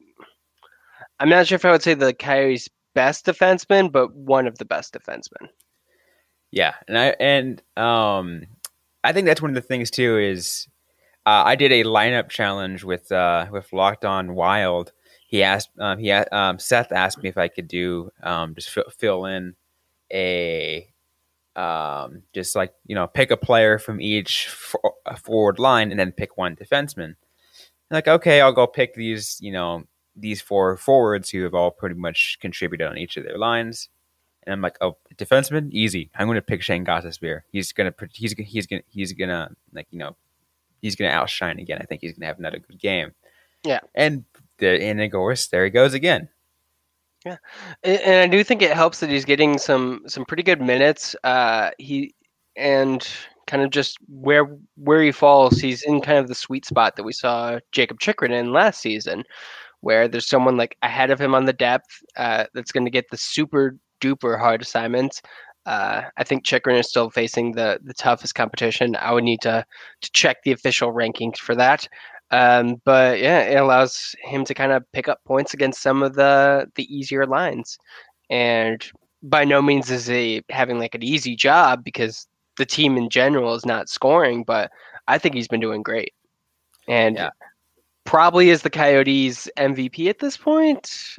I'm 1.18 1.28
not 1.28 1.49
sure 1.49 1.56
if 1.56 1.64
I 1.64 1.73
would 1.73 1.82
say 1.82 1.94
the 1.94 2.14
Coyotes' 2.14 2.68
best 2.94 3.26
defenseman, 3.26 3.90
but 3.90 4.14
one 4.14 4.47
of 4.47 4.59
the 4.59 4.64
best 4.64 4.94
defensemen. 4.94 5.49
Yeah, 6.52 6.75
and 6.87 6.97
I 6.97 7.06
and 7.18 7.62
um, 7.76 8.42
I 9.02 9.12
think 9.12 9.26
that's 9.26 9.42
one 9.42 9.50
of 9.50 9.56
the 9.56 9.61
things 9.61 9.90
too 9.90 10.16
is 10.16 10.68
uh, 11.26 11.42
I 11.44 11.56
did 11.56 11.73
a 11.73 11.85
lineup 11.85 12.28
challenge 12.28 12.85
with 12.85 13.11
uh, 13.11 13.47
with 13.50 13.73
Locked 13.73 14.04
On 14.04 14.35
Wild. 14.35 14.92
He 15.26 15.42
asked 15.42 15.70
um, 15.80 15.99
he 15.99 16.12
um, 16.12 16.61
Seth 16.61 16.92
asked 16.92 17.23
me 17.23 17.28
if 17.28 17.37
I 17.37 17.49
could 17.49 17.66
do 17.66 18.11
um, 18.23 18.54
just 18.54 18.76
f- 18.76 18.94
fill 18.97 19.25
in 19.25 19.56
a 20.12 20.88
um, 21.57 22.23
just 22.33 22.54
like 22.54 22.73
you 22.87 22.95
know 22.95 23.07
pick 23.07 23.30
a 23.30 23.37
player 23.37 23.78
from 23.78 24.00
each 24.00 24.49
for, 24.49 24.95
forward 25.19 25.59
line 25.59 25.90
and 25.90 25.99
then 25.99 26.12
pick 26.12 26.37
one 26.37 26.57
defenseman. 26.57 27.16
like 27.90 28.09
okay, 28.09 28.40
I'll 28.40 28.52
go 28.52 28.66
pick 28.66 28.95
these 28.95 29.38
you 29.40 29.52
know 29.52 29.85
these 30.16 30.40
four 30.40 30.76
forwards 30.76 31.30
who 31.30 31.42
have 31.42 31.54
all 31.54 31.71
pretty 31.71 31.95
much 31.95 32.38
contributed 32.40 32.87
on 32.87 32.99
each 32.99 33.16
of 33.16 33.25
their 33.25 33.38
lines. 33.38 33.88
And 34.45 34.52
I'm 34.52 34.62
like, 34.62 34.78
oh, 34.80 34.97
defenseman, 35.16 35.71
easy. 35.71 36.11
I'm 36.14 36.26
going 36.26 36.37
to 36.37 36.42
pick 36.42 36.62
Shane 36.62 36.85
Gostisbehere. 36.85 37.42
He's 37.52 37.73
gonna 37.73 37.95
he's 38.12 38.33
he's 38.33 38.66
gonna 38.66 38.83
he's 38.88 39.12
gonna 39.12 39.50
like 39.73 39.87
you 39.90 39.99
know 39.99 40.16
he's 40.80 40.97
gonna 40.97 41.11
outshine 41.11 41.59
again. 41.59 41.78
I 41.80 41.85
think 41.85 42.00
he's 42.00 42.14
gonna 42.14 42.26
have 42.26 42.38
another 42.38 42.59
good 42.59 42.78
game. 42.78 43.12
Yeah, 43.64 43.80
and 43.95 44.25
the 44.59 44.83
and 44.83 45.00
of 45.00 45.11
course 45.11 45.47
there 45.49 45.64
he 45.64 45.71
goes 45.71 45.95
again. 45.95 46.28
Yeah, 47.25 47.37
and 47.83 48.17
I 48.21 48.27
do 48.35 48.43
think 48.43 48.62
it 48.62 48.73
helps 48.73 49.00
that 49.00 49.11
he's 49.11 49.27
getting 49.27 49.59
some 49.59 50.03
some 50.07 50.25
pretty 50.25 50.43
good 50.43 50.61
minutes. 50.62 51.15
Uh, 51.23 51.71
he 51.79 52.15
and 52.57 53.07
kind 53.47 53.62
of 53.62 53.71
just 53.71 53.99
where 54.09 54.57
where 54.77 55.03
he 55.03 55.12
falls. 55.12 55.59
He's 55.61 55.83
in 55.83 56.00
kind 56.00 56.19
of 56.19 56.29
the 56.29 56.35
sweet 56.35 56.65
spot 56.65 56.97
that 56.97 57.03
we 57.03 57.12
saw 57.12 57.59
Jakob 57.73 58.00
Chychrun 58.00 58.33
in 58.33 58.53
last 58.53 58.81
season, 58.81 59.25
where 59.81 60.09
there's 60.09 60.29
someone 60.29 60.57
like 60.59 60.77
ahead 60.83 61.11
of 61.11 61.21
him 61.21 61.35
on 61.35 61.47
the 61.47 61.53
depth 61.55 61.89
uh, 62.17 62.47
that's 62.55 62.73
going 62.73 62.87
to 62.87 62.93
get 62.93 63.07
the 63.11 63.19
super 63.19 63.77
duper 64.03 64.39
hard 64.39 64.62
assignments. 64.62 65.23
Uh, 65.67 66.02
I 66.17 66.25
think 66.25 66.45
Chychrun 66.45 66.76
is 66.76 66.88
still 66.88 67.11
facing 67.11 67.52
the 67.52 67.79
the 67.83 67.95
toughest 67.95 68.35
competition. 68.35 68.97
I 68.97 69.12
would 69.12 69.25
need 69.25 69.43
to 69.43 69.64
to 70.00 70.12
check 70.12 70.43
the 70.43 70.52
official 70.52 70.93
rankings 70.93 71.37
for 71.37 71.55
that. 71.55 71.87
Um, 72.31 72.81
but 72.85 73.19
yeah, 73.19 73.40
it 73.43 73.57
allows 73.57 74.14
him 74.23 74.45
to 74.45 74.55
kind 74.55 74.73
of 74.73 74.90
pick 74.93 75.09
up 75.09 75.21
points 75.25 75.52
against 75.52 75.83
some 75.83 76.02
of 76.02 76.14
the 76.14 76.71
the 76.76 76.85
easier 76.95 77.26
lines, 77.26 77.79
and 78.31 78.85
by 79.23 79.45
no 79.45 79.61
means 79.61 79.90
is 79.90 80.07
he 80.07 80.43
having 80.49 80.79
like 80.79 80.95
an 80.95 81.02
easy 81.02 81.37
job 81.37 81.85
because 81.85 82.26
the 82.57 82.67
team 82.67 82.97
in 82.97 83.11
general 83.11 83.55
is 83.55 83.67
not 83.67 83.88
scoring. 83.88 84.45
But 84.45 84.71
I 85.09 85.19
think 85.19 85.35
he's 85.35 85.49
been 85.49 85.61
doing 85.61 85.83
great, 85.83 86.14
and 86.88 87.17
yeah. 87.17 87.31
probably 88.05 88.50
is 88.50 88.62
the 88.62 88.71
Coyotes 88.71 89.49
MVP 89.59 90.09
at 90.09 90.21
this 90.21 90.37
point. 90.37 91.17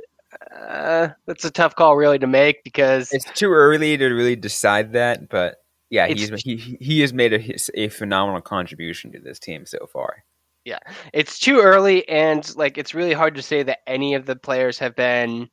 Uh, 0.49 1.09
that's 1.25 1.45
a 1.45 1.51
tough 1.51 1.75
call 1.75 1.95
really 1.95 2.19
to 2.19 2.27
make 2.27 2.63
because 2.63 3.11
it's 3.11 3.29
too 3.31 3.51
early 3.51 3.97
to 3.97 4.07
really 4.07 4.35
decide 4.35 4.93
that. 4.93 5.29
But 5.29 5.63
yeah, 5.89 6.07
he's 6.07 6.29
he 6.41 6.77
he 6.79 7.01
has 7.01 7.13
made 7.13 7.33
a 7.33 7.55
a 7.79 7.89
phenomenal 7.89 8.41
contribution 8.41 9.11
to 9.11 9.19
this 9.19 9.39
team 9.39 9.65
so 9.65 9.85
far. 9.91 10.23
Yeah, 10.65 10.79
it's 11.13 11.39
too 11.39 11.59
early, 11.59 12.07
and 12.07 12.55
like 12.55 12.77
it's 12.77 12.93
really 12.93 13.13
hard 13.13 13.35
to 13.35 13.41
say 13.41 13.63
that 13.63 13.79
any 13.87 14.13
of 14.13 14.25
the 14.25 14.35
players 14.35 14.79
have 14.79 14.95
been 14.95 15.49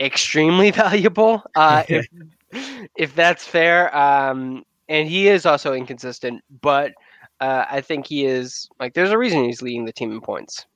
extremely 0.00 0.70
valuable. 0.72 1.42
Uh, 1.54 1.84
if 1.88 2.06
if 2.96 3.14
that's 3.14 3.46
fair, 3.46 3.94
um, 3.96 4.64
and 4.88 5.08
he 5.08 5.28
is 5.28 5.46
also 5.46 5.72
inconsistent, 5.72 6.42
but 6.60 6.92
uh, 7.40 7.64
I 7.70 7.80
think 7.80 8.06
he 8.06 8.26
is 8.26 8.68
like 8.78 8.94
there's 8.94 9.10
a 9.10 9.18
reason 9.18 9.44
he's 9.44 9.62
leading 9.62 9.84
the 9.84 9.92
team 9.92 10.12
in 10.12 10.20
points. 10.20 10.66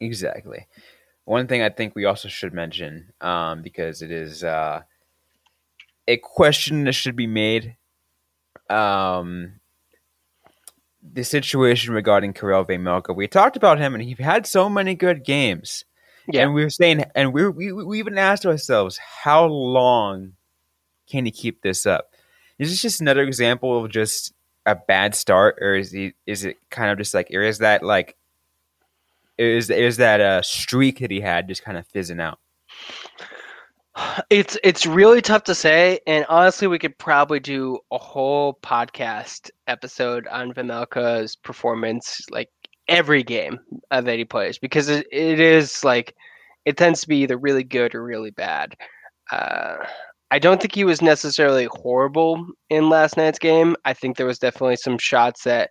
Exactly. 0.00 0.66
One 1.28 1.46
thing 1.46 1.60
I 1.60 1.68
think 1.68 1.94
we 1.94 2.06
also 2.06 2.28
should 2.28 2.54
mention, 2.54 3.12
um, 3.20 3.60
because 3.60 4.00
it 4.00 4.10
is 4.10 4.42
uh, 4.42 4.80
a 6.06 6.16
question 6.16 6.84
that 6.84 6.94
should 6.94 7.16
be 7.16 7.26
made. 7.26 7.76
Um, 8.70 9.60
the 11.02 11.24
situation 11.24 11.92
regarding 11.92 12.32
Karel 12.32 12.64
Vejmelka. 12.64 13.14
We 13.14 13.28
talked 13.28 13.58
about 13.58 13.78
him, 13.78 13.94
and 13.94 14.02
he 14.02 14.16
had 14.18 14.46
so 14.46 14.70
many 14.70 14.94
good 14.94 15.22
games. 15.22 15.84
Yeah. 16.32 16.44
And 16.44 16.54
we 16.54 16.62
were 16.62 16.70
saying, 16.70 17.04
and 17.14 17.34
we, 17.34 17.46
we 17.46 17.72
we 17.72 17.98
even 17.98 18.16
asked 18.16 18.46
ourselves, 18.46 18.98
how 18.98 19.44
long 19.44 20.32
can 21.10 21.26
he 21.26 21.30
keep 21.30 21.60
this 21.60 21.84
up? 21.84 22.14
Is 22.58 22.70
this 22.70 22.80
just 22.80 23.02
another 23.02 23.22
example 23.22 23.84
of 23.84 23.90
just 23.90 24.32
a 24.64 24.74
bad 24.74 25.14
start, 25.14 25.58
or 25.60 25.74
is 25.74 25.92
he? 25.92 26.14
Is 26.26 26.46
it 26.46 26.56
kind 26.70 26.90
of 26.90 26.96
just 26.96 27.12
like, 27.12 27.30
or 27.32 27.42
is 27.42 27.58
that 27.58 27.82
like, 27.82 28.16
is 29.38 29.70
is 29.70 29.96
that 29.98 30.20
a 30.20 30.42
streak 30.42 30.98
that 31.00 31.10
he 31.10 31.20
had 31.20 31.48
just 31.48 31.64
kind 31.64 31.78
of 31.78 31.86
fizzing 31.86 32.20
out? 32.20 32.38
It's 34.30 34.56
it's 34.62 34.86
really 34.86 35.20
tough 35.20 35.44
to 35.44 35.54
say, 35.54 35.98
and 36.06 36.24
honestly, 36.28 36.68
we 36.68 36.78
could 36.78 36.96
probably 36.98 37.40
do 37.40 37.78
a 37.90 37.98
whole 37.98 38.58
podcast 38.62 39.50
episode 39.66 40.26
on 40.28 40.52
Vejmelka's 40.52 41.34
performance, 41.34 42.20
like 42.30 42.48
every 42.86 43.22
game 43.22 43.58
uh, 43.90 44.00
that 44.00 44.18
he 44.18 44.24
plays, 44.24 44.58
because 44.58 44.88
it, 44.88 45.06
it 45.10 45.40
is 45.40 45.82
like 45.82 46.14
it 46.64 46.76
tends 46.76 47.00
to 47.00 47.08
be 47.08 47.16
either 47.18 47.36
really 47.36 47.64
good 47.64 47.94
or 47.94 48.04
really 48.04 48.30
bad. 48.30 48.74
Uh, 49.32 49.76
I 50.30 50.38
don't 50.38 50.60
think 50.60 50.74
he 50.74 50.84
was 50.84 51.02
necessarily 51.02 51.68
horrible 51.72 52.46
in 52.70 52.90
last 52.90 53.16
night's 53.16 53.38
game. 53.38 53.74
I 53.84 53.94
think 53.94 54.16
there 54.16 54.26
was 54.26 54.38
definitely 54.38 54.76
some 54.76 54.98
shots 54.98 55.44
that, 55.44 55.70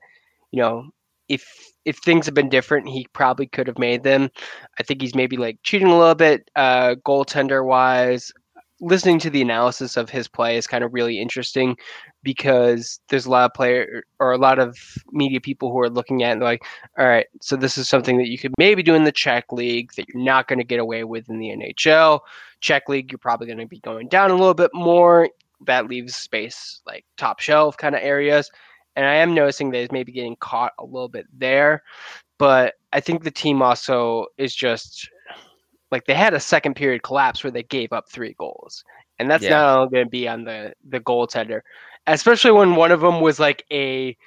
you 0.51 0.59
know, 0.61 0.89
if 1.29 1.66
if 1.87 1.97
things 1.99 2.25
had 2.25 2.35
been 2.35 2.49
different, 2.49 2.89
he 2.89 3.07
probably 3.13 3.47
could 3.47 3.65
have 3.65 3.79
made 3.79 4.03
them. 4.03 4.29
I 4.77 4.83
think 4.83 5.01
he's 5.01 5.15
maybe 5.15 5.37
like 5.37 5.57
cheating 5.63 5.87
a 5.87 5.97
little 5.97 6.15
bit, 6.15 6.51
uh, 6.57 6.95
goaltender 7.05 7.65
wise. 7.65 8.29
Listening 8.81 9.19
to 9.19 9.29
the 9.29 9.41
analysis 9.41 9.95
of 9.95 10.09
his 10.09 10.27
play 10.27 10.57
is 10.57 10.67
kind 10.67 10.83
of 10.83 10.93
really 10.93 11.19
interesting 11.19 11.77
because 12.23 12.99
there's 13.07 13.25
a 13.25 13.29
lot 13.29 13.45
of 13.45 13.53
player 13.53 14.03
or 14.19 14.33
a 14.33 14.37
lot 14.37 14.59
of 14.59 14.77
media 15.13 15.39
people 15.39 15.71
who 15.71 15.79
are 15.79 15.89
looking 15.89 16.23
at 16.23 16.37
it 16.37 16.43
like, 16.43 16.61
all 16.99 17.07
right, 17.07 17.27
so 17.41 17.55
this 17.55 17.77
is 17.77 17.87
something 17.87 18.17
that 18.17 18.27
you 18.27 18.37
could 18.37 18.53
maybe 18.59 18.83
do 18.83 18.93
in 18.93 19.05
the 19.05 19.11
Czech 19.11 19.45
league 19.53 19.93
that 19.95 20.09
you're 20.09 20.21
not 20.21 20.49
going 20.49 20.59
to 20.59 20.65
get 20.65 20.81
away 20.81 21.05
with 21.05 21.29
in 21.29 21.39
the 21.39 21.47
NHL. 21.47 22.19
Czech 22.59 22.89
league, 22.89 23.13
you're 23.13 23.17
probably 23.17 23.47
going 23.47 23.59
to 23.59 23.65
be 23.65 23.79
going 23.79 24.09
down 24.09 24.29
a 24.29 24.35
little 24.35 24.53
bit 24.53 24.71
more. 24.73 25.29
That 25.65 25.87
leaves 25.87 26.15
space 26.15 26.81
like 26.85 27.05
top 27.15 27.39
shelf 27.39 27.77
kind 27.77 27.95
of 27.95 28.01
areas. 28.03 28.51
And 28.97 29.05
I 29.05 29.13
am 29.13 29.35
noticing 29.35 29.69
that 29.71 29.79
he's 29.79 29.91
maybe 29.91 30.11
getting 30.11 30.35
caught 30.37 30.73
a 30.79 30.83
little 30.83 31.07
bit 31.07 31.27
there. 31.31 31.83
But 32.39 32.73
I 32.91 32.99
think 32.99 33.23
the 33.23 33.31
team 33.31 33.61
also 33.61 34.25
is 34.37 34.53
just 34.53 35.09
like 35.91 36.05
they 36.05 36.15
had 36.15 36.33
a 36.33 36.39
second 36.39 36.75
period 36.75 37.03
collapse 37.03 37.43
where 37.43 37.51
they 37.51 37.63
gave 37.63 37.93
up 37.93 38.09
three 38.09 38.35
goals. 38.39 38.83
And 39.19 39.29
that's 39.29 39.43
yeah. 39.43 39.51
not 39.51 39.77
only 39.77 39.89
going 39.91 40.05
to 40.05 40.09
be 40.09 40.27
on 40.27 40.43
the 40.43 40.73
the 40.89 40.99
goaltender, 40.99 41.61
especially 42.07 42.51
when 42.51 42.75
one 42.75 42.91
of 42.91 43.01
them 43.01 43.21
was 43.21 43.39
like 43.39 43.63
a 43.71 44.17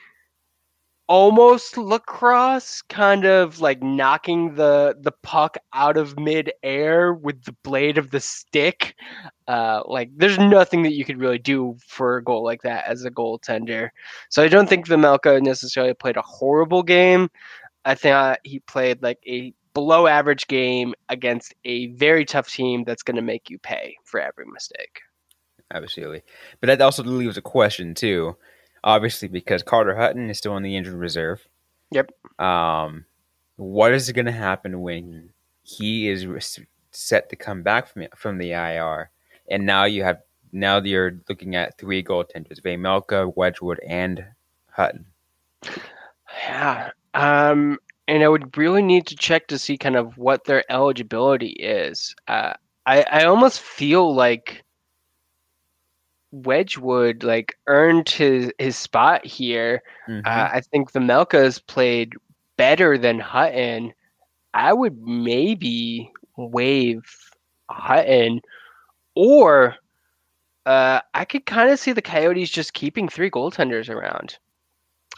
almost 1.10 1.76
lacrosse 1.76 2.82
kind 2.82 3.24
of 3.24 3.60
like 3.60 3.82
knocking 3.82 4.54
the 4.54 4.96
the 5.00 5.10
puck 5.10 5.58
out 5.72 5.96
of 5.96 6.16
midair 6.16 7.12
with 7.12 7.42
the 7.42 7.52
blade 7.64 7.98
of 7.98 8.12
the 8.12 8.20
stick. 8.20 8.94
Uh, 9.48 9.82
like 9.86 10.08
there's 10.16 10.38
nothing 10.38 10.84
that 10.84 10.92
you 10.92 11.04
could 11.04 11.18
really 11.18 11.40
do 11.40 11.76
for 11.84 12.16
a 12.16 12.22
goal 12.22 12.44
like 12.44 12.62
that 12.62 12.86
as 12.86 13.04
a 13.04 13.10
goaltender. 13.10 13.88
So 14.28 14.40
i 14.40 14.46
don't 14.46 14.68
think 14.68 14.86
Vejmelka 14.86 15.42
necessarily 15.42 15.94
played 15.94 16.16
a 16.16 16.22
horrible 16.22 16.84
game. 16.84 17.28
I 17.84 17.96
think 17.96 18.38
he 18.44 18.60
played 18.60 19.02
like 19.02 19.18
a 19.26 19.52
below 19.74 20.06
average 20.06 20.46
game 20.46 20.94
against 21.08 21.54
a 21.64 21.88
very 21.88 22.24
tough 22.24 22.48
team 22.48 22.84
that's 22.84 23.02
going 23.02 23.16
to 23.16 23.22
make 23.22 23.50
you 23.50 23.58
pay 23.58 23.96
for 24.04 24.20
every 24.20 24.46
mistake. 24.46 25.00
Absolutely. 25.74 26.22
But 26.60 26.68
that 26.68 26.80
also 26.80 27.02
leaves 27.02 27.36
a 27.36 27.42
question 27.42 27.96
too 27.96 28.36
obviously 28.84 29.28
because 29.28 29.62
Carter 29.62 29.96
Hutton 29.96 30.30
is 30.30 30.38
still 30.38 30.52
on 30.52 30.62
the 30.62 30.76
injured 30.76 30.94
reserve. 30.94 31.46
Yep. 31.90 32.10
Um, 32.38 33.04
what 33.56 33.92
is 33.92 34.10
going 34.12 34.26
to 34.26 34.32
happen 34.32 34.80
when 34.80 35.30
he 35.62 36.08
is 36.08 36.26
set 36.90 37.28
to 37.30 37.36
come 37.36 37.62
back 37.62 37.88
from 37.88 38.06
from 38.16 38.38
the 38.38 38.52
IR, 38.52 39.10
and 39.50 39.66
now 39.66 39.84
you 39.84 40.02
have 40.04 40.20
now 40.52 40.80
you're 40.80 41.20
looking 41.28 41.56
at 41.56 41.78
three 41.78 42.02
goaltenders: 42.02 42.60
Vejmelka, 42.60 43.34
Wedgewood, 43.36 43.80
and 43.86 44.24
Hutton. 44.70 45.06
Yeah. 46.46 46.90
Um, 47.14 47.78
and 48.08 48.22
I 48.22 48.28
would 48.28 48.56
really 48.56 48.82
need 48.82 49.06
to 49.08 49.16
check 49.16 49.48
to 49.48 49.58
see 49.58 49.76
kind 49.76 49.96
of 49.96 50.16
what 50.16 50.44
their 50.44 50.64
eligibility 50.70 51.50
is. 51.50 52.14
Uh, 52.28 52.54
I 52.86 53.04
I 53.10 53.24
almost 53.24 53.60
feel 53.60 54.14
like 54.14 54.64
Wedgewood 56.32 57.22
like 57.22 57.58
earned 57.66 58.08
his 58.08 58.52
his 58.58 58.76
spot 58.76 59.24
here. 59.24 59.82
Mm-hmm. 60.08 60.26
Uh, 60.26 60.48
I 60.52 60.60
think 60.60 60.92
Vejmelka's 60.92 61.58
played 61.58 62.14
better 62.56 62.96
than 62.96 63.18
Hutton. 63.18 63.92
I 64.54 64.72
would 64.72 65.00
maybe 65.02 66.10
waive 66.36 67.02
Hutton, 67.68 68.40
or 69.14 69.76
uh, 70.66 71.00
I 71.14 71.24
could 71.24 71.46
kind 71.46 71.70
of 71.70 71.78
see 71.78 71.92
the 71.92 72.02
Coyotes 72.02 72.50
just 72.50 72.74
keeping 72.74 73.08
three 73.08 73.30
goaltenders 73.30 73.88
around 73.88 74.38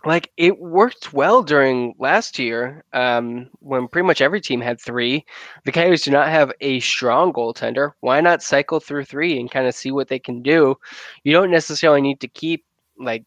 like 0.04 0.30
it 0.36 0.58
worked 0.58 1.12
well 1.12 1.42
during 1.42 1.94
last 1.98 2.38
year 2.38 2.84
um, 2.92 3.48
when 3.60 3.88
pretty 3.88 4.06
much 4.06 4.20
every 4.20 4.40
team 4.40 4.60
had 4.60 4.80
three. 4.80 5.24
The 5.64 5.72
Coyotes 5.72 6.02
do 6.02 6.10
not 6.10 6.28
have 6.28 6.52
a 6.60 6.80
strong 6.80 7.32
goaltender. 7.32 7.92
Why 8.00 8.20
not 8.20 8.42
cycle 8.42 8.80
through 8.80 9.04
three 9.04 9.38
and 9.38 9.50
kind 9.50 9.66
of 9.66 9.74
see 9.74 9.92
what 9.92 10.08
they 10.08 10.18
can 10.18 10.42
do? 10.42 10.76
You 11.24 11.32
don't 11.32 11.50
necessarily 11.50 12.00
need 12.00 12.20
to 12.20 12.28
keep 12.28 12.64
like 12.98 13.24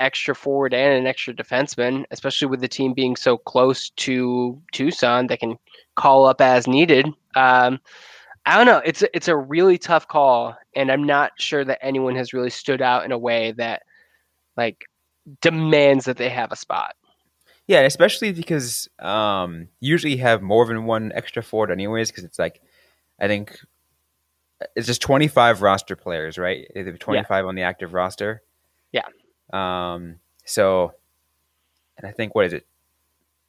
extra 0.00 0.34
forward 0.34 0.74
and 0.74 0.98
an 0.98 1.06
extra 1.06 1.34
defenseman, 1.34 2.04
especially 2.10 2.48
with 2.48 2.60
the 2.60 2.68
team 2.68 2.94
being 2.94 3.16
so 3.16 3.36
close 3.36 3.90
to 3.90 4.60
Tucson. 4.72 5.26
They 5.26 5.36
can 5.36 5.58
call 5.96 6.26
up 6.26 6.40
as 6.40 6.66
needed. 6.66 7.06
Um, 7.34 7.80
I 8.46 8.56
don't 8.56 8.66
know. 8.66 8.80
It's 8.84 9.04
it's 9.12 9.28
a 9.28 9.36
really 9.36 9.76
tough 9.76 10.08
call, 10.08 10.56
and 10.74 10.90
I'm 10.90 11.04
not 11.04 11.32
sure 11.38 11.64
that 11.64 11.84
anyone 11.84 12.16
has 12.16 12.32
really 12.32 12.50
stood 12.50 12.80
out 12.80 13.04
in 13.04 13.12
a 13.12 13.18
way 13.18 13.52
that 13.58 13.82
like 14.56 14.86
demands 15.40 16.04
that 16.06 16.16
they 16.16 16.28
have 16.28 16.52
a 16.52 16.56
spot. 16.56 16.94
Yeah, 17.66 17.80
especially 17.80 18.32
because 18.32 18.88
um, 18.98 19.68
usually 19.80 20.14
you 20.14 20.22
have 20.22 20.40
more 20.40 20.64
than 20.66 20.84
one 20.84 21.12
extra 21.14 21.42
forward, 21.42 21.70
anyways. 21.70 22.10
Because 22.10 22.24
it's 22.24 22.38
like, 22.38 22.62
I 23.20 23.26
think 23.26 23.58
it's 24.74 24.86
just 24.86 25.02
twenty 25.02 25.28
five 25.28 25.60
roster 25.60 25.94
players, 25.94 26.38
right? 26.38 26.66
Twenty 26.98 27.24
five 27.24 27.44
yeah. 27.44 27.48
on 27.48 27.54
the 27.54 27.62
active 27.62 27.92
roster. 27.92 28.42
Yeah. 28.90 29.06
Um. 29.52 30.16
So, 30.44 30.94
and 31.98 32.06
I 32.06 32.12
think 32.12 32.34
what 32.34 32.46
is 32.46 32.54
it? 32.54 32.66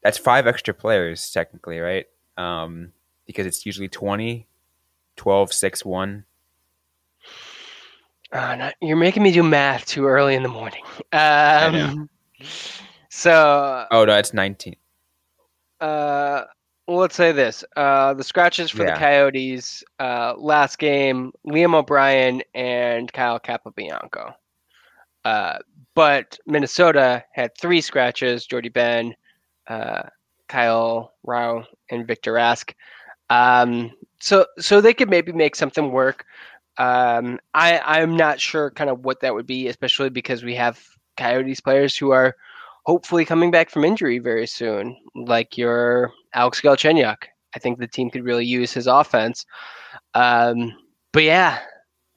That's 0.04 0.18
five 0.18 0.48
extra 0.48 0.74
players 0.74 1.32
technically, 1.32 1.80
right? 1.80 2.06
Um, 2.38 2.92
because 3.26 3.46
it's 3.46 3.66
usually 3.66 3.90
20, 3.90 4.48
12, 5.18 5.54
6, 5.54 5.86
1. 5.86 6.26
Uh, 8.32 8.72
you're 8.82 8.98
making 8.98 9.24
me 9.24 9.32
do 9.32 9.42
math 9.44 9.86
too 9.86 10.06
early 10.06 10.36
in 10.36 10.44
the 10.44 10.50
morning. 10.50 10.84
Um, 11.12 12.10
So, 13.10 13.86
Oh 13.92 14.06
no, 14.06 14.16
it's 14.18 14.34
19. 14.34 14.76
uh, 15.82 16.44
well, 16.88 16.98
let's 16.98 17.16
say 17.16 17.32
this: 17.32 17.64
uh, 17.76 18.14
the 18.14 18.24
scratches 18.24 18.70
for 18.72 18.84
Yeah. 18.84 18.94
the 18.94 19.00
Coyotes 19.00 19.84
uh, 20.00 20.34
last 20.38 20.78
game, 20.80 21.32
Liam 21.48 21.74
O'Brien 21.74 22.42
and 22.54 23.12
Kyle 23.12 23.40
Capobianco. 23.40 24.34
Uh, 25.26 25.58
but 25.96 26.38
Minnesota 26.46 27.24
had 27.34 27.52
three 27.58 27.82
scratches: 27.82 28.46
Jordie 28.46 28.70
Benn, 28.70 29.16
uh, 29.68 30.04
Kyle 30.48 31.14
Rau, 31.24 31.64
and 31.90 32.08
Victor 32.08 32.34
Rask. 32.34 32.74
Um, 33.30 33.92
so, 34.20 34.46
so 34.60 34.82
they 34.82 34.94
could 34.94 35.10
maybe 35.10 35.32
make 35.32 35.56
something 35.56 35.92
work. 35.92 36.26
Um, 36.80 37.40
I 37.54 37.80
I'm 37.80 38.16
not 38.16 38.40
sure 38.40 38.72
kind 38.72 38.90
of 38.90 39.04
what 39.04 39.20
that 39.20 39.36
would 39.36 39.46
be, 39.46 39.68
especially 39.68 40.10
because 40.10 40.44
we 40.44 40.56
have 40.56 40.82
Coyotes 41.18 41.60
players 41.60 41.96
who 41.96 42.12
are 42.12 42.36
hopefully 42.86 43.26
coming 43.26 43.52
back 43.52 43.70
from 43.70 43.84
injury 43.84 44.18
very 44.18 44.48
soon, 44.48 44.98
like 45.14 45.58
your 45.58 46.12
Alex 46.34 46.62
Galchenyuk. 46.62 47.18
I 47.54 47.60
think 47.60 47.80
the 47.80 47.88
team 47.88 48.10
could 48.10 48.24
really 48.24 48.46
use 48.46 48.72
his 48.72 48.88
offense. 48.88 49.46
Um, 50.14 50.74
but 51.12 51.24
yeah, 51.24 51.60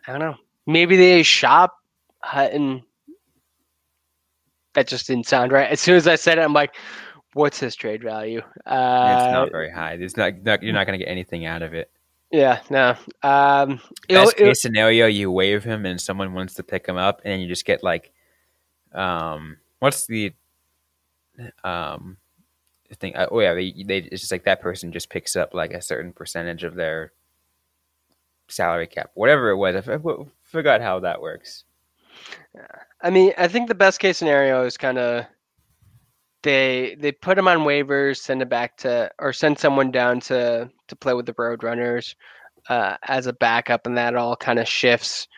I 0.07 0.13
don't 0.13 0.21
know. 0.21 0.37
Maybe 0.67 0.97
they 0.97 1.25
shop 1.25 1.77
Hutton. 2.23 2.85
That 4.75 4.87
just 4.87 5.09
didn't 5.09 5.27
sound 5.27 5.51
right. 5.51 5.71
As 5.71 5.81
soon 5.81 5.97
as 5.97 6.07
I 6.07 6.15
said 6.15 6.39
it, 6.39 6.43
I'm 6.43 6.53
like, 6.53 6.77
"What's 7.35 7.59
his 7.59 7.75
trade 7.75 8.03
value?" 8.03 8.41
Uh, 8.65 9.19
it's 9.19 9.33
not 9.33 9.51
very 9.51 9.71
high. 9.71 9.95
It's 9.95 10.17
not, 10.17 10.43
not 10.45 10.63
you're 10.63 10.73
not 10.73 10.87
going 10.87 10.99
to 10.99 11.05
get 11.05 11.11
anything 11.11 11.47
out 11.47 11.63
of 11.63 11.75
it. 11.75 11.91
Yeah, 12.33 12.61
no. 12.71 12.97
Um, 13.23 13.81
it'll- 14.09 14.25
Best 14.25 14.35
it'll- 14.39 14.49
case 14.49 14.63
scenario, 14.63 15.07
you 15.07 15.31
waive 15.31 15.63
him 15.65 15.87
and 15.87 16.01
someone 16.01 16.35
wants 16.35 16.55
to 16.55 16.63
pick 16.63 16.87
him 16.87 16.97
up, 16.97 17.21
and 17.25 17.41
you 17.41 17.47
just 17.49 17.65
get 17.65 17.83
like, 17.85 18.13
um, 18.93 19.59
what's 19.79 20.07
the, 20.07 20.35
um, 21.65 22.17
thing? 22.99 23.15
Oh 23.17 23.41
yeah, 23.41 23.55
they, 23.55 23.73
they 23.87 23.99
it's 23.99 24.21
just 24.23 24.33
like 24.33 24.45
that 24.45 24.61
person 24.61 24.93
just 24.93 25.09
picks 25.11 25.37
up 25.37 25.55
like 25.55 25.73
a 25.73 25.81
certain 25.81 26.13
percentage 26.13 26.63
of 26.65 26.75
their 26.75 27.13
salary 28.49 28.87
cap, 28.87 29.11
whatever 29.15 29.49
it 29.51 29.57
was. 29.57 29.75
I 29.77 29.79
f- 29.79 29.89
I 29.89 30.15
forgot 30.45 30.81
how 30.83 31.01
that 31.01 31.23
works. 31.23 31.65
I 33.01 33.09
mean, 33.11 33.33
I 33.39 33.49
think 33.49 33.69
the 33.69 33.75
best 33.75 33.99
case 33.99 34.19
scenario 34.19 34.65
is 34.65 34.77
kind 34.77 34.99
of 34.99 35.25
they 36.43 36.97
they 36.99 37.13
put 37.13 37.39
him 37.39 37.49
on 37.49 37.61
waivers, 37.61 38.19
send 38.19 38.43
it 38.43 38.49
back 38.49 38.77
to 38.79 39.11
or 39.19 39.33
send 39.33 39.59
someone 39.59 39.91
down 39.91 40.21
to 40.21 40.71
to 40.89 40.97
play 40.97 41.15
with 41.15 41.27
the 41.27 41.35
Roadrunners 41.35 42.15
uh, 42.69 42.97
as 43.07 43.27
a 43.27 43.33
backup, 43.33 43.87
and 43.87 43.97
that 43.97 44.17
all 44.17 44.37
kind 44.37 44.59
of 44.59 44.69
shifts. 44.69 45.29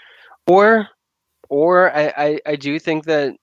Or 0.46 0.88
or 1.48 1.94
I, 1.94 2.12
I 2.16 2.40
I 2.46 2.56
do 2.56 2.78
think 2.78 3.04
that 3.04 3.34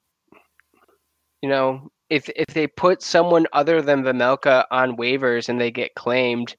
you 1.41 1.49
know 1.49 1.89
if 2.09 2.29
if 2.35 2.47
they 2.47 2.67
put 2.67 3.01
someone 3.01 3.47
other 3.53 3.81
than 3.81 4.03
Vejmelka 4.03 4.65
on 4.71 4.97
waivers 4.97 5.49
and 5.49 5.59
they 5.59 5.71
get 5.71 5.95
claimed, 5.95 6.55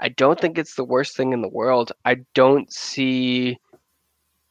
I 0.00 0.08
don't 0.08 0.40
think 0.40 0.58
it's 0.58 0.74
the 0.74 0.84
worst 0.84 1.16
thing 1.16 1.32
in 1.32 1.42
the 1.42 1.48
world. 1.48 1.92
I 2.04 2.16
don't 2.34 2.72
see 2.72 3.58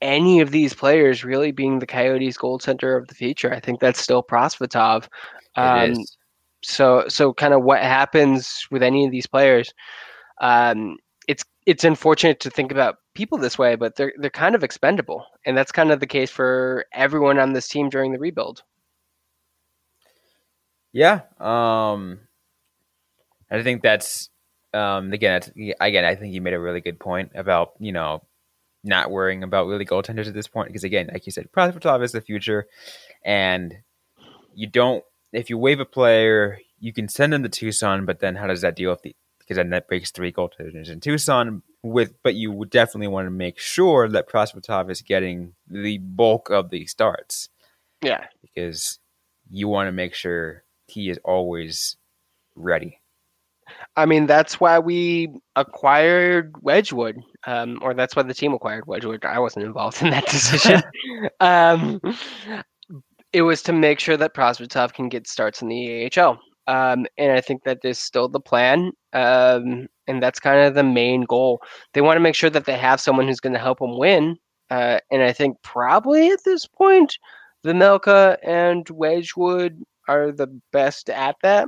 any 0.01 0.39
of 0.39 0.51
these 0.51 0.73
players 0.73 1.25
really 1.25 1.51
being 1.51 1.79
the 1.79 1.87
Coyotes' 1.87 2.37
goaltender 2.37 2.97
of 2.97 3.07
the 3.07 3.15
future. 3.15 3.53
I 3.53 3.59
think 3.59 3.79
that's 3.79 3.99
still 3.99 4.23
Prosvetov. 4.23 5.07
Um, 5.59 6.05
so 6.61 7.05
so 7.07 7.33
kind 7.33 7.53
of 7.53 7.63
what 7.63 7.81
happens 7.81 8.65
with 8.69 8.83
any 8.83 9.05
of 9.05 9.11
these 9.11 9.25
players 9.25 9.73
um 10.41 10.97
it's 11.27 11.45
it's 11.65 11.85
unfortunate 11.85 12.41
to 12.41 12.49
think 12.49 12.69
about 12.69 12.97
people 13.13 13.37
this 13.37 13.57
way 13.57 13.75
but 13.75 13.95
they're 13.95 14.11
they're 14.17 14.29
kind 14.29 14.55
of 14.55 14.63
expendable 14.63 15.25
and 15.45 15.57
that's 15.57 15.71
kind 15.71 15.89
of 15.89 16.01
the 16.01 16.07
case 16.07 16.29
for 16.29 16.85
everyone 16.91 17.39
on 17.39 17.53
this 17.53 17.69
team 17.69 17.89
during 17.89 18.11
the 18.11 18.19
rebuild 18.19 18.61
Yeah. 20.91 21.21
Um, 21.39 22.19
I 23.51 23.61
think 23.63 23.81
that's 23.81 24.29
um, 24.73 25.13
again. 25.13 25.41
Again, 25.79 26.05
I 26.05 26.15
think 26.15 26.33
you 26.33 26.41
made 26.41 26.53
a 26.53 26.59
really 26.59 26.81
good 26.81 26.99
point 26.99 27.31
about 27.35 27.73
you 27.79 27.91
know 27.91 28.23
not 28.83 29.11
worrying 29.11 29.43
about 29.43 29.67
really 29.67 29.85
goaltenders 29.85 30.27
at 30.27 30.33
this 30.33 30.47
point 30.47 30.67
because 30.67 30.83
again, 30.83 31.09
like 31.11 31.25
you 31.25 31.31
said, 31.31 31.51
Prosvetov 31.51 32.03
is 32.03 32.11
the 32.11 32.21
future, 32.21 32.67
and 33.23 33.75
you 34.53 34.67
don't. 34.67 35.03
If 35.31 35.49
you 35.49 35.57
waive 35.57 35.79
a 35.79 35.85
player, 35.85 36.59
you 36.79 36.93
can 36.93 37.07
send 37.07 37.33
them 37.33 37.43
to 37.43 37.49
Tucson, 37.49 38.05
but 38.05 38.19
then 38.19 38.35
how 38.35 38.47
does 38.47 38.61
that 38.61 38.75
deal 38.75 38.91
with 38.91 39.01
the? 39.01 39.15
Because 39.39 39.57
then 39.57 39.69
that 39.71 39.87
breaks 39.87 40.11
three 40.11 40.31
goaltenders 40.31 40.89
in 40.89 40.99
Tucson. 40.99 41.63
With 41.81 42.13
but 42.23 42.35
you 42.35 42.51
would 42.51 42.69
definitely 42.69 43.07
want 43.07 43.27
to 43.27 43.31
make 43.31 43.57
sure 43.57 44.09
that 44.09 44.29
Prosvetov 44.29 44.91
is 44.91 45.01
getting 45.01 45.53
the 45.67 45.97
bulk 45.99 46.49
of 46.49 46.69
the 46.69 46.85
starts 46.87 47.49
yeah 48.01 48.25
because 48.41 48.99
you 49.49 49.67
want 49.67 49.87
to 49.87 49.91
make 49.91 50.13
sure 50.13 50.63
he 50.87 51.09
is 51.09 51.19
always 51.23 51.97
ready. 52.55 52.99
i 53.95 54.05
mean 54.05 54.25
that's 54.25 54.59
why 54.59 54.79
we 54.79 55.29
acquired 55.55 56.53
Wedgewood 56.61 57.17
um 57.45 57.79
or 57.81 57.93
that's 57.93 58.15
why 58.15 58.23
the 58.23 58.33
team 58.33 58.53
acquired 58.53 58.85
Wedgewood 58.87 59.25
i 59.25 59.39
wasn't 59.39 59.65
involved 59.65 60.01
in 60.01 60.09
that 60.09 60.25
decision 60.27 60.81
um 61.39 62.01
it 63.33 63.43
was 63.43 63.61
to 63.63 63.73
make 63.73 63.99
sure 63.99 64.17
that 64.17 64.33
Prosvetov 64.33 64.93
can 64.93 65.09
get 65.09 65.27
starts 65.27 65.61
in 65.61 65.67
the 65.67 66.09
AHL. 66.17 66.39
Um, 66.67 67.07
and 67.17 67.31
I 67.31 67.41
think 67.41 67.63
that 67.63 67.79
is 67.83 67.97
still 67.99 68.27
the 68.27 68.39
plan. 68.39 68.91
Um, 69.13 69.87
and 70.07 70.21
that's 70.21 70.39
kind 70.39 70.59
of 70.59 70.75
the 70.75 70.83
main 70.83 71.21
goal. 71.21 71.61
They 71.93 72.01
want 72.01 72.17
to 72.17 72.21
make 72.21 72.35
sure 72.35 72.49
that 72.49 72.65
they 72.65 72.77
have 72.77 73.01
someone 73.01 73.27
who's 73.27 73.39
going 73.39 73.53
to 73.53 73.59
help 73.59 73.79
them 73.79 73.97
win. 73.97 74.37
Uh, 74.69 74.99
and 75.11 75.23
I 75.23 75.33
think 75.33 75.57
probably 75.63 76.29
at 76.29 76.43
this 76.43 76.67
point, 76.67 77.17
Vejmelka 77.65 78.37
and 78.43 78.87
Wedgewood 78.89 79.83
are 80.07 80.31
the 80.31 80.47
best 80.71 81.09
at 81.09 81.35
that. 81.41 81.67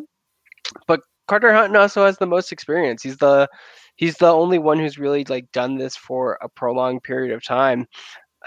But 0.87 1.01
Carter 1.27 1.53
Hutton 1.53 1.75
also 1.75 2.05
has 2.05 2.17
the 2.17 2.27
most 2.27 2.51
experience. 2.51 3.01
He's 3.01 3.17
the 3.17 3.47
he's 3.95 4.17
the 4.17 4.31
only 4.31 4.59
one 4.59 4.79
who's 4.79 4.97
really 4.97 5.23
like 5.25 5.51
done 5.51 5.77
this 5.77 5.95
for 5.95 6.37
a 6.41 6.49
prolonged 6.49 7.03
period 7.03 7.33
of 7.33 7.43
time. 7.43 7.87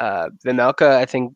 Uh, 0.00 0.28
Vejmelka, 0.44 0.96
I 0.96 1.04
think, 1.04 1.34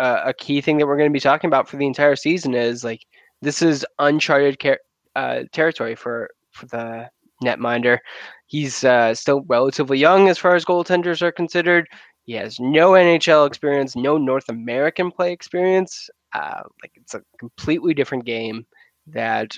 uh, 0.00 0.22
a 0.24 0.32
key 0.32 0.60
thing 0.62 0.78
that 0.78 0.86
we're 0.86 0.96
going 0.96 1.10
to 1.10 1.12
be 1.12 1.20
talking 1.20 1.48
about 1.48 1.68
for 1.68 1.76
the 1.76 1.86
entire 1.86 2.16
season 2.16 2.54
is 2.54 2.82
like 2.82 3.02
this 3.42 3.60
is 3.60 3.84
uncharted 3.98 4.58
car- 4.58 4.80
uh, 5.14 5.40
territory 5.52 5.94
for 5.94 6.30
for 6.52 6.66
the 6.66 7.10
netminder. 7.44 7.98
He's 8.46 8.82
uh, 8.82 9.14
still 9.14 9.42
relatively 9.46 9.98
young 9.98 10.28
as 10.28 10.38
far 10.38 10.54
as 10.54 10.64
goaltenders 10.64 11.20
are 11.20 11.30
considered. 11.30 11.86
He 12.24 12.32
has 12.34 12.58
no 12.58 12.92
NHL 12.92 13.46
experience, 13.46 13.94
no 13.94 14.16
North 14.16 14.48
American 14.48 15.10
play 15.10 15.32
experience. 15.32 16.08
Uh, 16.32 16.62
like 16.82 16.92
it's 16.94 17.14
a 17.14 17.22
completely 17.38 17.92
different 17.92 18.24
game 18.24 18.66
that 19.08 19.56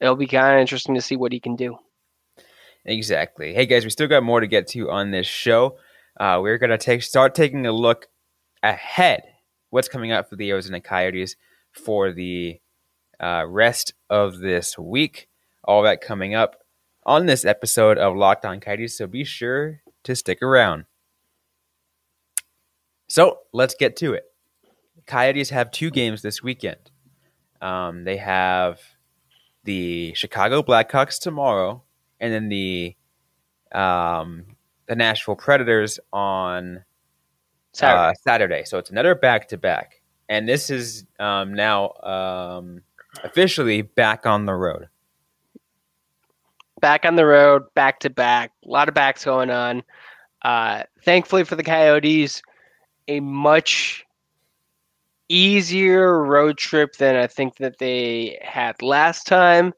it'll 0.00 0.16
be 0.16 0.26
kind 0.26 0.54
of 0.56 0.60
interesting 0.60 0.94
to 0.96 1.00
see 1.00 1.16
what 1.16 1.32
he 1.32 1.38
can 1.38 1.54
do. 1.54 1.76
Exactly. 2.84 3.54
Hey 3.54 3.66
guys, 3.66 3.84
we 3.84 3.90
still 3.90 4.08
got 4.08 4.24
more 4.24 4.40
to 4.40 4.46
get 4.46 4.66
to 4.68 4.90
on 4.90 5.12
this 5.12 5.26
show. 5.26 5.78
Uh, 6.18 6.40
we're 6.42 6.58
gonna 6.58 6.78
take 6.78 7.02
start 7.02 7.34
taking 7.34 7.64
a 7.64 7.72
look 7.72 8.08
ahead. 8.62 9.22
What's 9.74 9.88
coming 9.88 10.12
up 10.12 10.30
for 10.30 10.36
the 10.36 10.50
Arizona 10.52 10.80
Coyotes 10.80 11.34
for 11.72 12.12
the 12.12 12.60
uh, 13.18 13.44
rest 13.48 13.92
of 14.08 14.38
this 14.38 14.78
week? 14.78 15.28
All 15.64 15.82
that 15.82 16.00
coming 16.00 16.32
up 16.32 16.62
on 17.04 17.26
this 17.26 17.44
episode 17.44 17.98
of 17.98 18.14
Locked 18.14 18.44
On 18.44 18.60
Coyotes. 18.60 18.96
So 18.96 19.08
be 19.08 19.24
sure 19.24 19.80
to 20.04 20.14
stick 20.14 20.42
around. 20.42 20.84
So 23.08 23.40
let's 23.52 23.74
get 23.74 23.96
to 23.96 24.12
it. 24.12 24.22
Coyotes 25.08 25.50
have 25.50 25.72
two 25.72 25.90
games 25.90 26.22
this 26.22 26.40
weekend. 26.40 26.92
Um, 27.60 28.04
they 28.04 28.18
have 28.18 28.78
the 29.64 30.14
Chicago 30.14 30.62
Blackhawks 30.62 31.18
tomorrow, 31.18 31.82
and 32.20 32.32
then 32.32 32.48
the 32.48 32.94
um, 33.72 34.44
the 34.86 34.94
Nashville 34.94 35.34
Predators 35.34 35.98
on 36.12 36.84
Saturday. 37.74 38.10
uh, 38.10 38.14
Saturday. 38.26 38.64
So 38.64 38.78
it's 38.78 38.90
another 38.90 39.14
back 39.14 39.48
to 39.48 39.58
back, 39.58 40.00
and 40.28 40.48
this 40.48 40.70
is 40.70 41.04
um, 41.20 41.52
now 41.54 41.90
um, 42.02 42.82
officially 43.22 43.82
back 43.82 44.26
on 44.26 44.46
the 44.46 44.54
road. 44.54 44.88
back 46.80 47.04
on 47.04 47.16
the 47.16 47.24
road, 47.26 47.62
back 47.74 48.00
to 48.00 48.10
back. 48.10 48.52
A 48.64 48.68
lot 48.68 48.88
of 48.88 48.94
backs 48.94 49.24
going 49.24 49.50
on. 49.50 49.82
Uh, 50.42 50.82
thankfully 51.02 51.44
for 51.44 51.56
the 51.56 51.62
Coyotes, 51.62 52.42
a 53.08 53.20
much 53.20 54.04
easier 55.30 56.22
road 56.22 56.58
trip 56.58 56.96
than 56.96 57.16
I 57.16 57.26
think 57.26 57.56
that 57.56 57.78
they 57.78 58.38
had 58.42 58.82
last 58.82 59.26
time. 59.26 59.72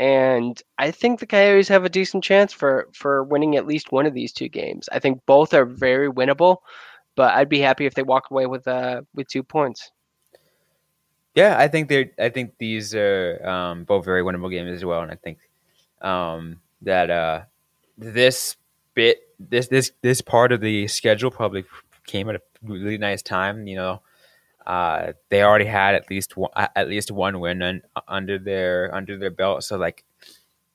And 0.00 0.60
I 0.78 0.90
think 0.90 1.20
the 1.20 1.26
Coyotes 1.26 1.68
have 1.68 1.84
a 1.84 1.88
decent 1.88 2.24
chance 2.24 2.52
for, 2.52 2.88
for 2.92 3.22
winning 3.22 3.56
at 3.56 3.66
least 3.66 3.92
one 3.92 4.06
of 4.06 4.14
these 4.14 4.32
two 4.32 4.48
games. 4.48 4.88
I 4.90 4.98
think 4.98 5.24
both 5.26 5.54
are 5.54 5.64
very 5.64 6.10
winnable, 6.10 6.58
but 7.18 7.34
I'd 7.34 7.48
be 7.48 7.58
happy 7.58 7.84
if 7.84 7.94
they 7.94 8.04
walk 8.04 8.30
away 8.30 8.46
with 8.46 8.68
uh, 8.68 9.02
with 9.12 9.26
two 9.26 9.42
points. 9.42 9.90
Yeah, 11.34 11.58
I 11.58 11.66
think 11.66 11.88
they 11.88 12.12
I 12.16 12.28
think 12.28 12.54
these 12.58 12.94
are 12.94 13.44
um, 13.44 13.82
both 13.82 14.04
very 14.04 14.22
winnable 14.22 14.50
games 14.50 14.70
as 14.70 14.84
well, 14.84 15.02
and 15.02 15.10
I 15.10 15.16
think 15.16 15.38
um, 16.00 16.60
that 16.82 17.10
uh, 17.10 17.42
this 17.98 18.56
bit 18.94 19.18
this 19.40 19.66
this 19.66 19.90
this 20.00 20.20
part 20.20 20.52
of 20.52 20.60
the 20.60 20.86
schedule 20.86 21.32
probably 21.32 21.64
came 22.06 22.28
at 22.30 22.36
a 22.36 22.42
really 22.62 22.98
nice 22.98 23.20
time. 23.20 23.66
You 23.66 23.76
know, 23.76 24.02
Uh, 24.68 25.12
they 25.30 25.42
already 25.42 25.64
had 25.64 25.94
at 25.94 26.10
least 26.10 26.36
one, 26.36 26.52
at 26.54 26.88
least 26.88 27.10
one 27.10 27.40
win 27.40 27.62
un, 27.62 27.82
under 28.06 28.38
their 28.38 28.94
under 28.94 29.16
their 29.16 29.30
belt, 29.30 29.64
so 29.64 29.78
like 29.78 30.04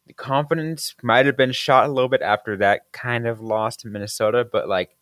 the 0.08 0.14
confidence 0.14 0.96
might 1.04 1.28
have 1.28 1.38
been 1.38 1.52
shot 1.52 1.86
a 1.86 1.94
little 1.94 2.10
bit 2.10 2.22
after 2.24 2.58
that 2.58 2.92
kind 2.92 3.28
of 3.28 3.40
loss 3.40 3.78
to 3.78 3.88
Minnesota, 3.88 4.44
but 4.52 4.68
like 4.68 4.98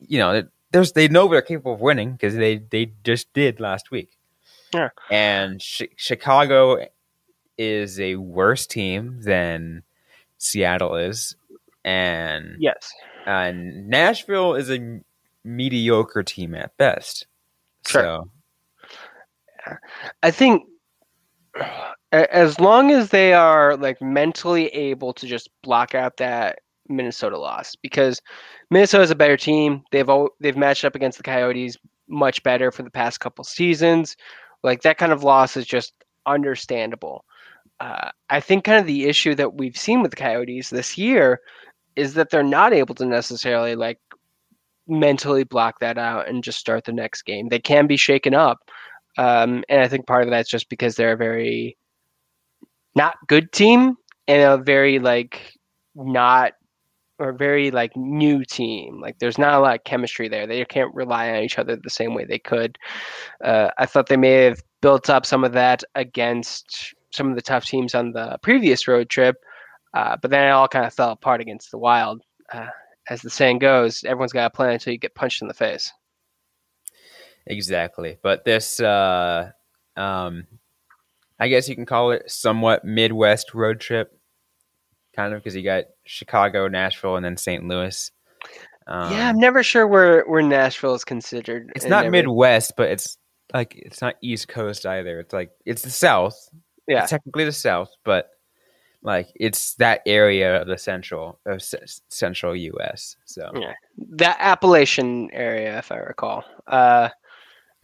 you 0.00 0.18
know, 0.18 0.42
there's 0.72 0.92
they 0.92 1.08
know 1.08 1.28
they're 1.28 1.42
capable 1.42 1.74
of 1.74 1.80
winning 1.80 2.12
because 2.12 2.34
they 2.34 2.58
they 2.58 2.92
just 3.04 3.32
did 3.32 3.60
last 3.60 3.90
week. 3.90 4.18
Yeah, 4.74 4.88
and 5.10 5.60
Sh- 5.60 5.82
Chicago 5.96 6.86
is 7.58 8.00
a 8.00 8.16
worse 8.16 8.66
team 8.66 9.20
than 9.22 9.82
Seattle 10.38 10.96
is, 10.96 11.36
and 11.84 12.56
yes, 12.58 12.90
and 13.26 13.88
Nashville 13.88 14.54
is 14.54 14.70
a 14.70 15.00
mediocre 15.44 16.22
team 16.22 16.54
at 16.54 16.76
best. 16.76 17.26
Sure. 17.86 18.02
So, 18.02 19.78
I 20.22 20.30
think 20.30 20.64
as 22.12 22.60
long 22.60 22.90
as 22.90 23.10
they 23.10 23.32
are 23.32 23.76
like 23.76 24.00
mentally 24.00 24.66
able 24.68 25.12
to 25.14 25.26
just 25.26 25.50
block 25.62 25.94
out 25.94 26.16
that 26.18 26.60
Minnesota 26.88 27.38
loss, 27.38 27.76
because 27.76 28.20
Minnesota 28.72 29.04
is 29.04 29.10
a 29.10 29.14
better 29.14 29.36
team. 29.36 29.82
They've 29.92 30.08
all, 30.08 30.30
they've 30.40 30.56
matched 30.56 30.86
up 30.86 30.94
against 30.94 31.18
the 31.18 31.24
Coyotes 31.24 31.76
much 32.08 32.42
better 32.42 32.72
for 32.72 32.82
the 32.82 32.90
past 32.90 33.20
couple 33.20 33.44
seasons. 33.44 34.16
Like 34.62 34.80
that 34.80 34.96
kind 34.96 35.12
of 35.12 35.22
loss 35.22 35.58
is 35.58 35.66
just 35.66 35.92
understandable. 36.24 37.26
Uh, 37.80 38.10
I 38.30 38.40
think 38.40 38.64
kind 38.64 38.80
of 38.80 38.86
the 38.86 39.04
issue 39.04 39.34
that 39.34 39.54
we've 39.54 39.76
seen 39.76 40.00
with 40.00 40.10
the 40.10 40.16
Coyotes 40.16 40.70
this 40.70 40.96
year 40.96 41.40
is 41.96 42.14
that 42.14 42.30
they're 42.30 42.42
not 42.42 42.72
able 42.72 42.94
to 42.94 43.04
necessarily 43.04 43.74
like 43.74 43.98
mentally 44.88 45.44
block 45.44 45.78
that 45.80 45.98
out 45.98 46.26
and 46.26 46.42
just 46.42 46.58
start 46.58 46.84
the 46.84 46.92
next 46.92 47.22
game. 47.22 47.48
They 47.48 47.58
can 47.58 47.86
be 47.86 47.98
shaken 47.98 48.32
up. 48.32 48.58
Um, 49.18 49.64
and 49.68 49.82
I 49.82 49.88
think 49.88 50.06
part 50.06 50.24
of 50.24 50.30
that's 50.30 50.48
just 50.48 50.70
because 50.70 50.94
they're 50.94 51.12
a 51.12 51.16
very 51.16 51.76
not 52.94 53.16
good 53.26 53.52
team 53.52 53.96
and 54.28 54.42
a 54.42 54.56
very 54.56 54.98
like 54.98 55.52
not 55.94 56.52
or 57.22 57.32
very 57.32 57.70
like 57.70 57.96
new 57.96 58.44
team. 58.44 59.00
Like 59.00 59.18
there's 59.18 59.38
not 59.38 59.54
a 59.54 59.60
lot 59.60 59.76
of 59.76 59.84
chemistry 59.84 60.28
there. 60.28 60.46
They 60.46 60.64
can't 60.64 60.94
rely 60.94 61.30
on 61.30 61.42
each 61.42 61.58
other 61.58 61.76
the 61.76 61.90
same 61.90 62.14
way 62.14 62.24
they 62.24 62.38
could. 62.38 62.76
Uh, 63.44 63.70
I 63.78 63.86
thought 63.86 64.08
they 64.08 64.16
may 64.16 64.44
have 64.44 64.62
built 64.80 65.08
up 65.08 65.24
some 65.24 65.44
of 65.44 65.52
that 65.52 65.84
against 65.94 66.94
some 67.10 67.30
of 67.30 67.36
the 67.36 67.42
tough 67.42 67.64
teams 67.64 67.94
on 67.94 68.12
the 68.12 68.38
previous 68.42 68.88
road 68.88 69.08
trip, 69.08 69.36
uh, 69.94 70.16
but 70.20 70.30
then 70.30 70.48
it 70.48 70.50
all 70.50 70.68
kind 70.68 70.86
of 70.86 70.94
fell 70.94 71.10
apart 71.10 71.40
against 71.40 71.70
the 71.70 71.78
Wild. 71.78 72.22
Uh, 72.52 72.66
as 73.08 73.22
the 73.22 73.30
saying 73.30 73.58
goes, 73.58 74.04
everyone's 74.04 74.32
got 74.32 74.46
a 74.46 74.50
plan 74.50 74.72
until 74.72 74.92
you 74.92 74.98
get 74.98 75.14
punched 75.14 75.42
in 75.42 75.48
the 75.48 75.54
face. 75.54 75.92
Exactly. 77.46 78.18
But 78.22 78.44
this, 78.44 78.80
uh, 78.80 79.50
um, 79.96 80.46
I 81.38 81.48
guess 81.48 81.68
you 81.68 81.74
can 81.74 81.86
call 81.86 82.12
it 82.12 82.30
somewhat 82.30 82.84
Midwest 82.84 83.54
road 83.54 83.80
trip, 83.80 84.16
kind 85.14 85.34
of, 85.34 85.40
because 85.40 85.56
you 85.56 85.62
got 85.62 85.84
Chicago, 86.04 86.68
Nashville, 86.68 87.16
and 87.16 87.24
then 87.24 87.36
St. 87.36 87.66
Louis. 87.66 88.10
Um, 88.86 89.12
yeah, 89.12 89.28
I'm 89.28 89.38
never 89.38 89.62
sure 89.62 89.86
where 89.86 90.24
where 90.24 90.42
Nashville 90.42 90.94
is 90.94 91.04
considered. 91.04 91.72
It's 91.76 91.86
not 91.86 92.10
Midwest, 92.10 92.74
but 92.76 92.90
it's 92.90 93.16
like 93.52 93.74
it's 93.76 94.00
not 94.00 94.16
East 94.22 94.48
Coast 94.48 94.86
either. 94.86 95.20
It's 95.20 95.32
like 95.32 95.50
it's 95.64 95.82
the 95.82 95.90
South. 95.90 96.36
Yeah, 96.88 97.02
it's 97.02 97.10
technically 97.10 97.44
the 97.44 97.52
South, 97.52 97.90
but 98.04 98.30
like 99.02 99.28
it's 99.36 99.74
that 99.74 100.00
area 100.06 100.60
of 100.60 100.68
the 100.68 100.78
central 100.78 101.38
of 101.46 101.62
central 102.08 102.56
U.S. 102.56 103.16
So 103.24 103.50
yeah, 103.54 103.74
that 104.16 104.36
Appalachian 104.40 105.30
area, 105.32 105.78
if 105.78 105.92
I 105.92 105.98
recall. 105.98 106.44
Uh, 106.66 107.08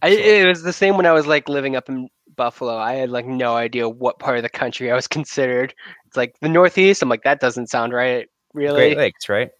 I, 0.01 0.09
it 0.11 0.47
was 0.47 0.62
the 0.62 0.73
same 0.73 0.97
when 0.97 1.07
I 1.07 1.12
was 1.12 1.27
like 1.27 1.49
living 1.49 1.75
up 1.75 1.88
in 1.88 2.09
Buffalo. 2.38 2.79
I 2.79 2.94
had 2.94 3.11
like 3.11 3.27
no 3.27 3.57
idea 3.57 3.87
what 3.87 4.18
part 4.18 4.38
of 4.38 4.42
the 4.42 4.48
country 4.48 4.90
I 4.90 4.94
was 4.94 5.07
considered. 5.18 5.74
It's 6.07 6.16
like 6.16 6.35
the 6.40 6.48
Northeast. 6.48 7.03
I'm 7.03 7.11
like 7.11 7.24
that 7.24 7.40
doesn't 7.40 7.68
sound 7.68 7.92
right. 7.92 8.27
Really, 8.55 8.94
Great 8.94 8.96
Lakes, 8.96 9.29
right? 9.29 9.51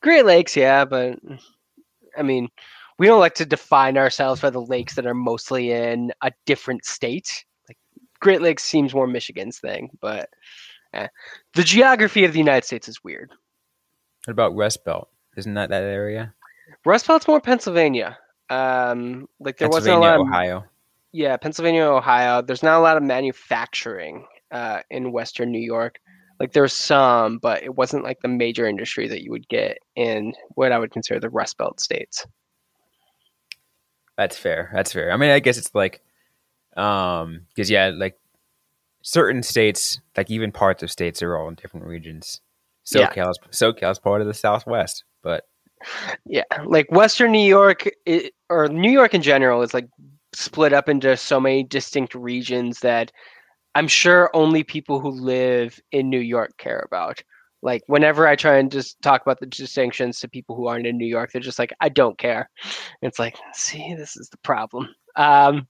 Great 0.00 0.24
Lakes, 0.24 0.56
yeah, 0.56 0.84
but 0.84 1.18
I 2.18 2.22
mean, 2.22 2.48
we 2.98 3.06
don't 3.06 3.20
like 3.20 3.34
to 3.36 3.46
define 3.46 3.96
ourselves 3.96 4.40
by 4.40 4.50
the 4.50 4.60
lakes 4.60 4.94
that 4.96 5.06
are 5.06 5.14
mostly 5.14 5.70
in 5.70 6.12
a 6.22 6.32
different 6.46 6.84
state. 6.84 7.44
Like 7.68 7.78
Great 8.20 8.42
Lakes 8.42 8.64
seems 8.64 8.94
more 8.94 9.06
Michigan's 9.06 9.60
thing, 9.60 9.90
but 10.00 10.30
eh. 10.94 11.06
the 11.54 11.62
geography 11.62 12.24
of 12.24 12.32
the 12.32 12.38
United 12.38 12.64
States 12.64 12.88
is 12.88 13.04
weird. 13.04 13.30
What 14.24 14.32
about 14.32 14.56
Rust 14.56 14.84
Belt? 14.84 15.08
Isn't 15.36 15.54
that 15.54 15.70
that 15.70 15.82
area? 15.82 16.34
Rust 16.84 17.06
Belt's 17.06 17.28
more 17.28 17.40
Pennsylvania. 17.40 18.18
Um, 18.50 19.28
like 19.40 19.58
there 19.58 19.68
wasn't 19.68 19.96
a 19.96 19.98
lot 19.98 20.14
of 20.14 20.22
Ohio. 20.22 20.64
Yeah, 21.14 21.36
Pennsylvania, 21.36 21.84
Ohio. 21.84 22.42
There's 22.42 22.64
not 22.64 22.76
a 22.76 22.82
lot 22.82 22.96
of 22.96 23.04
manufacturing 23.04 24.26
uh, 24.50 24.80
in 24.90 25.12
Western 25.12 25.52
New 25.52 25.60
York. 25.60 26.00
Like 26.40 26.52
there's 26.52 26.72
some, 26.72 27.38
but 27.38 27.62
it 27.62 27.76
wasn't 27.76 28.02
like 28.02 28.18
the 28.20 28.26
major 28.26 28.66
industry 28.66 29.06
that 29.06 29.22
you 29.22 29.30
would 29.30 29.48
get 29.48 29.78
in 29.94 30.32
what 30.56 30.72
I 30.72 30.78
would 30.80 30.90
consider 30.90 31.20
the 31.20 31.30
Rust 31.30 31.56
Belt 31.56 31.78
states. 31.78 32.26
That's 34.18 34.36
fair. 34.36 34.72
That's 34.74 34.92
fair. 34.92 35.12
I 35.12 35.16
mean, 35.16 35.30
I 35.30 35.38
guess 35.38 35.56
it's 35.56 35.72
like, 35.72 36.02
um, 36.76 37.42
because 37.54 37.70
yeah, 37.70 37.92
like 37.94 38.18
certain 39.02 39.44
states, 39.44 40.00
like 40.16 40.32
even 40.32 40.50
parts 40.50 40.82
of 40.82 40.90
states, 40.90 41.22
are 41.22 41.36
all 41.36 41.46
in 41.46 41.54
different 41.54 41.86
regions. 41.86 42.40
SoCal's 42.82 43.38
yeah. 43.40 43.48
SoCal's 43.52 44.00
part 44.00 44.20
of 44.20 44.26
the 44.26 44.34
Southwest, 44.34 45.04
but 45.22 45.44
yeah, 46.26 46.42
like 46.66 46.90
Western 46.90 47.30
New 47.30 47.46
York 47.46 47.88
it, 48.04 48.32
or 48.50 48.66
New 48.66 48.90
York 48.90 49.14
in 49.14 49.22
general 49.22 49.62
is 49.62 49.72
like 49.72 49.86
split 50.34 50.72
up 50.72 50.88
into 50.88 51.16
so 51.16 51.40
many 51.40 51.64
distinct 51.64 52.14
regions 52.14 52.80
that 52.80 53.12
I'm 53.74 53.88
sure 53.88 54.30
only 54.34 54.62
people 54.62 55.00
who 55.00 55.10
live 55.10 55.80
in 55.92 56.08
New 56.08 56.20
York 56.20 56.56
care 56.58 56.84
about. 56.86 57.22
Like 57.62 57.82
whenever 57.86 58.26
I 58.26 58.36
try 58.36 58.58
and 58.58 58.70
just 58.70 59.00
talk 59.02 59.22
about 59.22 59.40
the 59.40 59.46
distinctions 59.46 60.20
to 60.20 60.28
people 60.28 60.54
who 60.54 60.66
aren't 60.66 60.86
in 60.86 60.98
New 60.98 61.06
York, 61.06 61.32
they're 61.32 61.40
just 61.40 61.58
like, 61.58 61.72
I 61.80 61.88
don't 61.88 62.18
care. 62.18 62.50
It's 63.02 63.18
like, 63.18 63.36
see, 63.54 63.94
this 63.96 64.16
is 64.16 64.28
the 64.28 64.36
problem. 64.38 64.94
Um, 65.16 65.66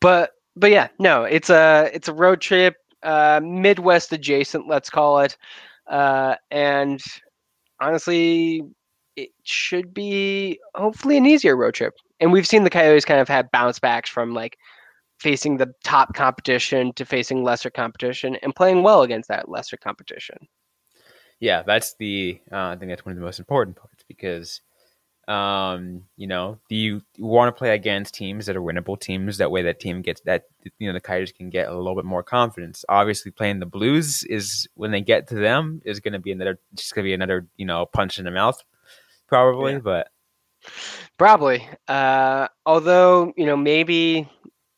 but 0.00 0.30
but 0.56 0.70
yeah, 0.70 0.88
no, 0.98 1.24
it's 1.24 1.50
a 1.50 1.90
it's 1.92 2.08
a 2.08 2.14
road 2.14 2.40
trip, 2.40 2.76
uh, 3.02 3.40
Midwest 3.42 4.12
adjacent, 4.12 4.68
let's 4.68 4.88
call 4.90 5.20
it. 5.20 5.36
Uh, 5.86 6.36
and 6.50 7.02
honestly, 7.80 8.62
it 9.16 9.30
should 9.42 9.92
be 9.92 10.58
hopefully 10.74 11.16
an 11.16 11.26
easier 11.26 11.56
road 11.56 11.74
trip. 11.74 11.94
And 12.20 12.32
we've 12.32 12.46
seen 12.46 12.64
the 12.64 12.70
Coyotes 12.70 13.04
kind 13.04 13.20
of 13.20 13.28
have 13.28 13.50
bounce 13.50 13.78
backs 13.78 14.08
from 14.08 14.34
like 14.34 14.56
facing 15.18 15.56
the 15.56 15.72
top 15.84 16.14
competition 16.14 16.92
to 16.94 17.04
facing 17.04 17.42
lesser 17.42 17.70
competition 17.70 18.36
and 18.42 18.54
playing 18.54 18.82
well 18.82 19.02
against 19.02 19.28
that 19.28 19.48
lesser 19.48 19.76
competition. 19.76 20.36
Yeah, 21.40 21.62
that's 21.62 21.94
the 21.98 22.40
uh, 22.52 22.56
I 22.56 22.76
think 22.76 22.90
that's 22.90 23.04
one 23.04 23.12
of 23.12 23.18
the 23.18 23.24
most 23.24 23.38
important 23.38 23.76
parts 23.76 24.04
because 24.06 24.60
um, 25.26 26.04
you 26.16 26.26
know, 26.26 26.58
do 26.68 26.76
you 26.76 27.02
want 27.18 27.54
to 27.54 27.58
play 27.58 27.74
against 27.74 28.14
teams 28.14 28.46
that 28.46 28.56
are 28.56 28.62
winnable 28.62 29.00
teams? 29.00 29.38
That 29.38 29.50
way, 29.50 29.62
that 29.62 29.80
team 29.80 30.02
gets 30.02 30.20
that 30.22 30.44
you 30.78 30.86
know 30.86 30.92
the 30.92 31.00
Coyotes 31.00 31.32
can 31.32 31.50
get 31.50 31.68
a 31.68 31.76
little 31.76 31.94
bit 31.94 32.04
more 32.04 32.22
confidence. 32.22 32.84
Obviously, 32.88 33.30
playing 33.30 33.60
the 33.60 33.66
Blues 33.66 34.22
is 34.24 34.68
when 34.74 34.90
they 34.90 35.00
get 35.00 35.28
to 35.28 35.34
them 35.34 35.80
is 35.84 36.00
going 36.00 36.12
to 36.12 36.18
be 36.18 36.32
another 36.32 36.58
just 36.74 36.94
going 36.94 37.04
to 37.04 37.08
be 37.08 37.14
another 37.14 37.46
you 37.56 37.64
know 37.64 37.86
punch 37.86 38.18
in 38.18 38.24
the 38.24 38.30
mouth 38.30 38.62
probably, 39.26 39.72
yeah. 39.74 39.78
but 39.78 40.08
probably. 41.18 41.68
Uh, 41.88 42.48
although 42.66 43.32
you 43.36 43.46
know 43.46 43.56
maybe 43.56 44.28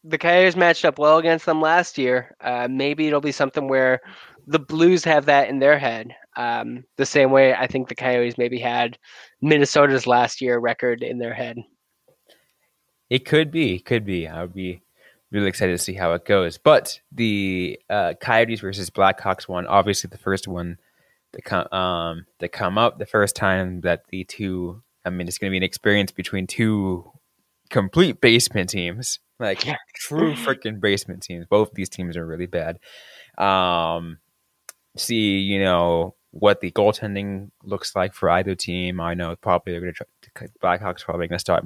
the 0.08 0.18
Coyotes 0.18 0.56
matched 0.56 0.84
up 0.84 0.98
well 0.98 1.18
against 1.18 1.46
them 1.46 1.60
last 1.60 1.98
year. 1.98 2.34
Uh, 2.40 2.68
maybe 2.70 3.06
it'll 3.06 3.20
be 3.20 3.32
something 3.32 3.68
where 3.68 4.00
the 4.46 4.58
Blues 4.58 5.04
have 5.04 5.26
that 5.26 5.48
in 5.48 5.58
their 5.58 5.78
head. 5.78 6.14
Um, 6.36 6.84
the 6.96 7.06
same 7.06 7.30
way 7.32 7.54
I 7.54 7.66
think 7.66 7.88
the 7.88 7.94
Coyotes 7.94 8.38
maybe 8.38 8.58
had 8.58 8.98
Minnesota's 9.40 10.06
last 10.06 10.40
year 10.40 10.58
record 10.58 11.02
in 11.02 11.18
their 11.18 11.34
head. 11.34 11.56
It 13.10 13.24
could 13.24 13.50
be, 13.50 13.80
could 13.80 14.04
be. 14.04 14.28
I 14.28 14.42
would 14.42 14.54
be 14.54 14.82
really 15.32 15.48
excited 15.48 15.72
to 15.72 15.82
see 15.82 15.94
how 15.94 16.12
it 16.12 16.24
goes. 16.24 16.58
But 16.58 17.00
the 17.10 17.78
uh, 17.90 18.14
Coyotes 18.20 18.60
versus 18.60 18.90
Blackhawks 18.90 19.48
one, 19.48 19.66
obviously 19.66 20.08
the 20.08 20.18
first 20.18 20.46
one 20.46 20.78
that 21.32 21.42
come 21.42 21.66
um, 21.72 22.26
to 22.38 22.48
come 22.48 22.78
up 22.78 22.98
the 22.98 23.06
first 23.06 23.34
time 23.34 23.80
that 23.80 24.02
the 24.10 24.24
two. 24.24 24.82
I 25.06 25.10
mean, 25.10 25.28
it's 25.28 25.38
going 25.38 25.50
to 25.50 25.52
be 25.52 25.58
an 25.58 25.62
experience 25.62 26.12
between 26.12 26.46
two 26.46 27.10
complete 27.70 28.20
basement 28.20 28.70
teams, 28.70 29.20
like 29.38 29.64
true 29.94 30.34
freaking 30.34 30.80
basement 30.80 31.22
teams. 31.22 31.46
Both 31.48 31.72
these 31.72 31.88
teams 31.88 32.16
are 32.16 32.26
really 32.26 32.46
bad. 32.46 32.78
Um, 33.38 34.18
see, 34.96 35.38
you 35.38 35.60
know 35.60 36.14
what 36.32 36.60
the 36.60 36.70
goaltending 36.70 37.50
looks 37.62 37.94
like 37.96 38.12
for 38.12 38.28
either 38.28 38.54
team. 38.54 39.00
I 39.00 39.14
know 39.14 39.36
probably 39.36 39.72
they're 39.72 39.80
going 39.80 39.94
to 39.94 40.04
try. 40.34 40.46
Blackhawks 40.62 41.04
probably 41.04 41.28
going 41.28 41.38
to 41.38 41.40
start 41.40 41.64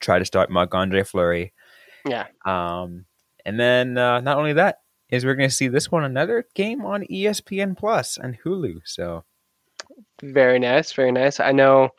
try 0.00 0.18
to 0.18 0.24
start 0.24 0.50
Marc 0.50 0.74
Andre 0.74 1.02
Fleury. 1.02 1.52
Yeah. 2.06 2.26
Um, 2.44 3.06
and 3.44 3.58
then 3.58 3.98
uh, 3.98 4.20
not 4.20 4.36
only 4.36 4.52
that, 4.54 4.80
is 5.08 5.24
we're 5.24 5.34
going 5.34 5.48
to 5.48 5.54
see 5.54 5.68
this 5.68 5.90
one 5.90 6.04
another 6.04 6.46
game 6.54 6.84
on 6.84 7.04
ESPN 7.04 7.76
Plus 7.76 8.16
and 8.16 8.38
Hulu. 8.42 8.80
So 8.84 9.24
very 10.22 10.58
nice, 10.58 10.92
very 10.92 11.12
nice. 11.12 11.40
I 11.40 11.52
know. 11.52 11.90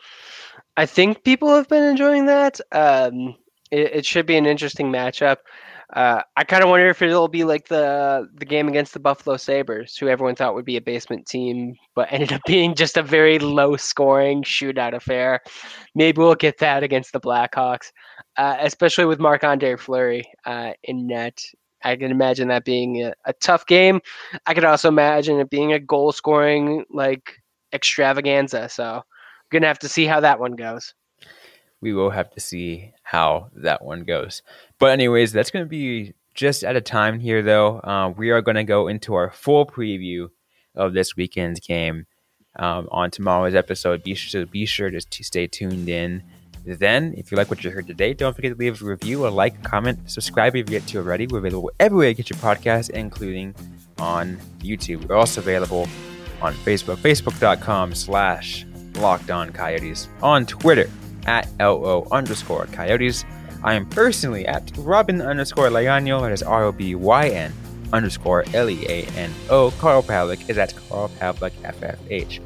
I 0.77 0.86
think 0.86 1.23
people 1.23 1.53
have 1.55 1.67
been 1.67 1.83
enjoying 1.83 2.25
that. 2.27 2.59
Um, 2.71 3.36
It, 3.71 3.91
it 3.97 4.05
should 4.05 4.25
be 4.27 4.38
an 4.38 4.45
interesting 4.45 4.91
matchup. 4.91 5.38
Uh, 5.93 6.21
I 6.38 6.43
kind 6.43 6.63
of 6.63 6.69
wonder 6.69 6.89
if 6.89 7.01
it'll 7.01 7.27
be 7.27 7.43
like 7.43 7.67
the 7.67 8.27
the 8.36 8.45
game 8.45 8.67
against 8.67 8.93
the 8.93 8.99
Buffalo 8.99 9.38
Sabres, 9.38 9.95
who 9.97 10.07
everyone 10.07 10.36
thought 10.36 10.55
would 10.55 10.65
be 10.65 10.77
a 10.77 10.81
basement 10.81 11.27
team, 11.27 11.75
but 11.95 12.07
ended 12.12 12.33
up 12.33 12.41
being 12.47 12.75
just 12.75 12.97
a 12.97 13.03
very 13.03 13.39
low 13.39 13.75
scoring 13.77 14.43
shootout 14.43 14.93
affair. 14.95 15.41
Maybe 15.95 16.19
we'll 16.19 16.36
get 16.36 16.57
that 16.59 16.83
against 16.83 17.13
the 17.13 17.19
Blackhawks, 17.21 17.91
uh, 18.38 18.57
especially 18.62 19.05
with 19.05 19.19
Marc 19.19 19.43
Andre 19.43 19.75
Fleury 19.75 20.23
uh, 20.45 20.73
in 20.83 21.07
net. 21.07 21.41
I 21.83 21.95
can 21.97 22.12
imagine 22.12 22.47
that 22.49 22.65
being 22.65 23.03
a, 23.03 23.13
a 23.25 23.33
tough 23.33 23.65
game. 23.67 24.01
I 24.47 24.53
could 24.53 24.65
also 24.65 24.88
imagine 24.89 25.39
it 25.39 25.49
being 25.49 25.73
a 25.73 25.79
goal 25.79 26.12
scoring 26.12 26.86
like 26.91 27.41
extravaganza. 27.73 28.69
So, 28.69 29.03
gonna 29.53 29.67
have 29.67 29.79
to 29.79 29.89
see 29.89 30.05
how 30.05 30.19
that 30.19 30.39
one 30.39 30.55
goes 30.55 30.93
we 31.83 31.93
will 31.93 32.09
have 32.09 32.31
to 32.31 32.39
see 32.39 32.93
how 33.03 33.51
that 33.57 33.83
one 33.83 34.05
goes. 34.05 34.41
But, 34.79 34.91
anyways, 34.91 35.33
that's 35.33 35.51
to 35.65 35.69
be 35.69 36.13
just 36.33 36.63
at 36.63 36.77
a 36.77 36.81
time 36.81 37.19
here, 37.19 37.43
though. 37.43 37.79
Uh, 37.79 38.13
we 38.15 38.31
are 38.31 38.41
to 38.55 38.63
go 38.63 38.87
into 38.87 39.13
our 39.13 39.29
full 39.29 39.65
preview 39.65 40.29
of 40.73 40.93
this 40.93 41.15
weekend's 41.15 41.59
game 41.59 42.07
um, 42.55 42.87
on 42.89 43.11
tomorrow's 43.11 43.53
episode. 43.53 44.01
Be 44.01 44.15
sure, 44.15 44.45
be 44.45 44.65
sure 44.65 44.89
to, 44.89 45.01
to 45.01 45.23
stay 45.23 45.45
tuned 45.45 45.89
in. 45.89 46.23
Then, 46.65 47.13
if 47.17 47.29
you 47.29 47.37
like 47.37 47.49
what 47.49 47.61
you 47.65 47.69
heard 47.69 47.87
today, 47.87 48.13
don't 48.13 48.33
forget 48.33 48.53
to 48.53 48.57
leave 48.57 48.81
a 48.81 48.85
review, 48.85 49.27
a 49.27 49.29
like, 49.29 49.61
comment, 49.63 50.09
subscribe 50.09 50.55
if 50.55 50.69
you 50.69 50.79
get 50.79 50.87
to 50.87 50.99
already. 50.99 51.27
We're 51.27 51.39
available 51.39 51.71
everywhere 51.81 52.07
you 52.07 52.13
get 52.13 52.29
your 52.29 52.39
podcast, 52.39 52.91
including 52.91 53.53
on 53.99 54.37
YouTube. 54.59 55.09
We're 55.09 55.17
also 55.17 55.41
available 55.41 55.89
on 56.41 56.53
Facebook, 56.53 56.97
facebook.com 56.97 57.93
slash 57.95 58.65
locked 58.95 59.32
on 59.32 59.51
coyotes, 59.51 60.08
on 60.21 60.45
Twitter 60.45 60.89
at 61.25 61.47
LO 61.60 62.08
underscore 62.12 62.65
Coyotes. 62.67 63.25
I 63.63 63.75
am 63.75 63.86
personally 63.86 64.45
at 64.45 64.65
Robyn 64.77 65.21
underscore 65.21 65.69
Leano. 65.69 66.21
That 66.21 66.32
is 66.32 66.43
R 66.43 66.65
O 66.65 66.71
B 66.71 66.95
Y 66.95 67.29
N 67.29 67.53
underscore 67.93 68.43
L 68.53 68.69
E 68.69 68.86
A 68.88 69.06
N 69.15 69.34
O. 69.49 69.71
Carl 69.79 70.03
Pavlik 70.03 70.49
is 70.49 70.58
at 70.58 70.75
Carl 70.89 71.10
Pavlik 71.19 71.51
FFH. 71.62 72.41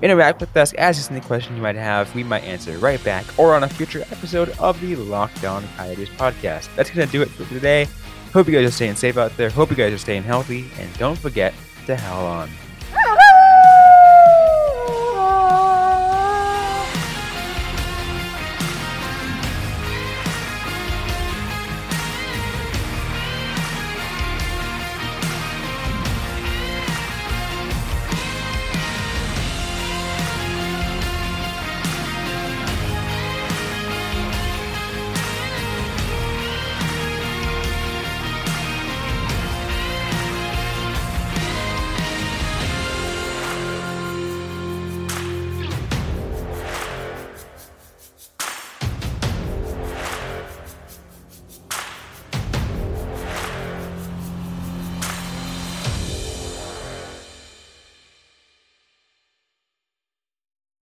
Interact 0.00 0.40
with 0.40 0.56
us, 0.56 0.72
ask 0.74 1.00
us 1.00 1.10
any 1.10 1.20
question 1.20 1.56
you 1.56 1.62
might 1.62 1.74
have. 1.74 2.14
We 2.14 2.22
might 2.22 2.44
answer 2.44 2.78
right 2.78 3.02
back 3.02 3.24
or 3.36 3.54
on 3.54 3.64
a 3.64 3.68
future 3.68 4.02
episode 4.12 4.50
of 4.58 4.80
the 4.80 4.94
Locked 4.94 5.44
On 5.44 5.64
Coyotes 5.76 6.08
podcast. 6.10 6.68
That's 6.76 6.90
going 6.90 7.06
to 7.06 7.12
do 7.12 7.20
it 7.20 7.28
for 7.28 7.44
today. 7.46 7.88
Hope 8.32 8.46
you 8.46 8.52
guys 8.52 8.68
are 8.68 8.72
staying 8.72 8.94
safe 8.94 9.16
out 9.16 9.36
there. 9.36 9.50
Hope 9.50 9.70
you 9.70 9.76
guys 9.76 9.92
are 9.92 9.98
staying 9.98 10.22
healthy. 10.22 10.70
And 10.78 10.92
don't 10.98 11.18
forget 11.18 11.52
to 11.86 11.96
howl 11.96 12.26
on. 12.26 12.48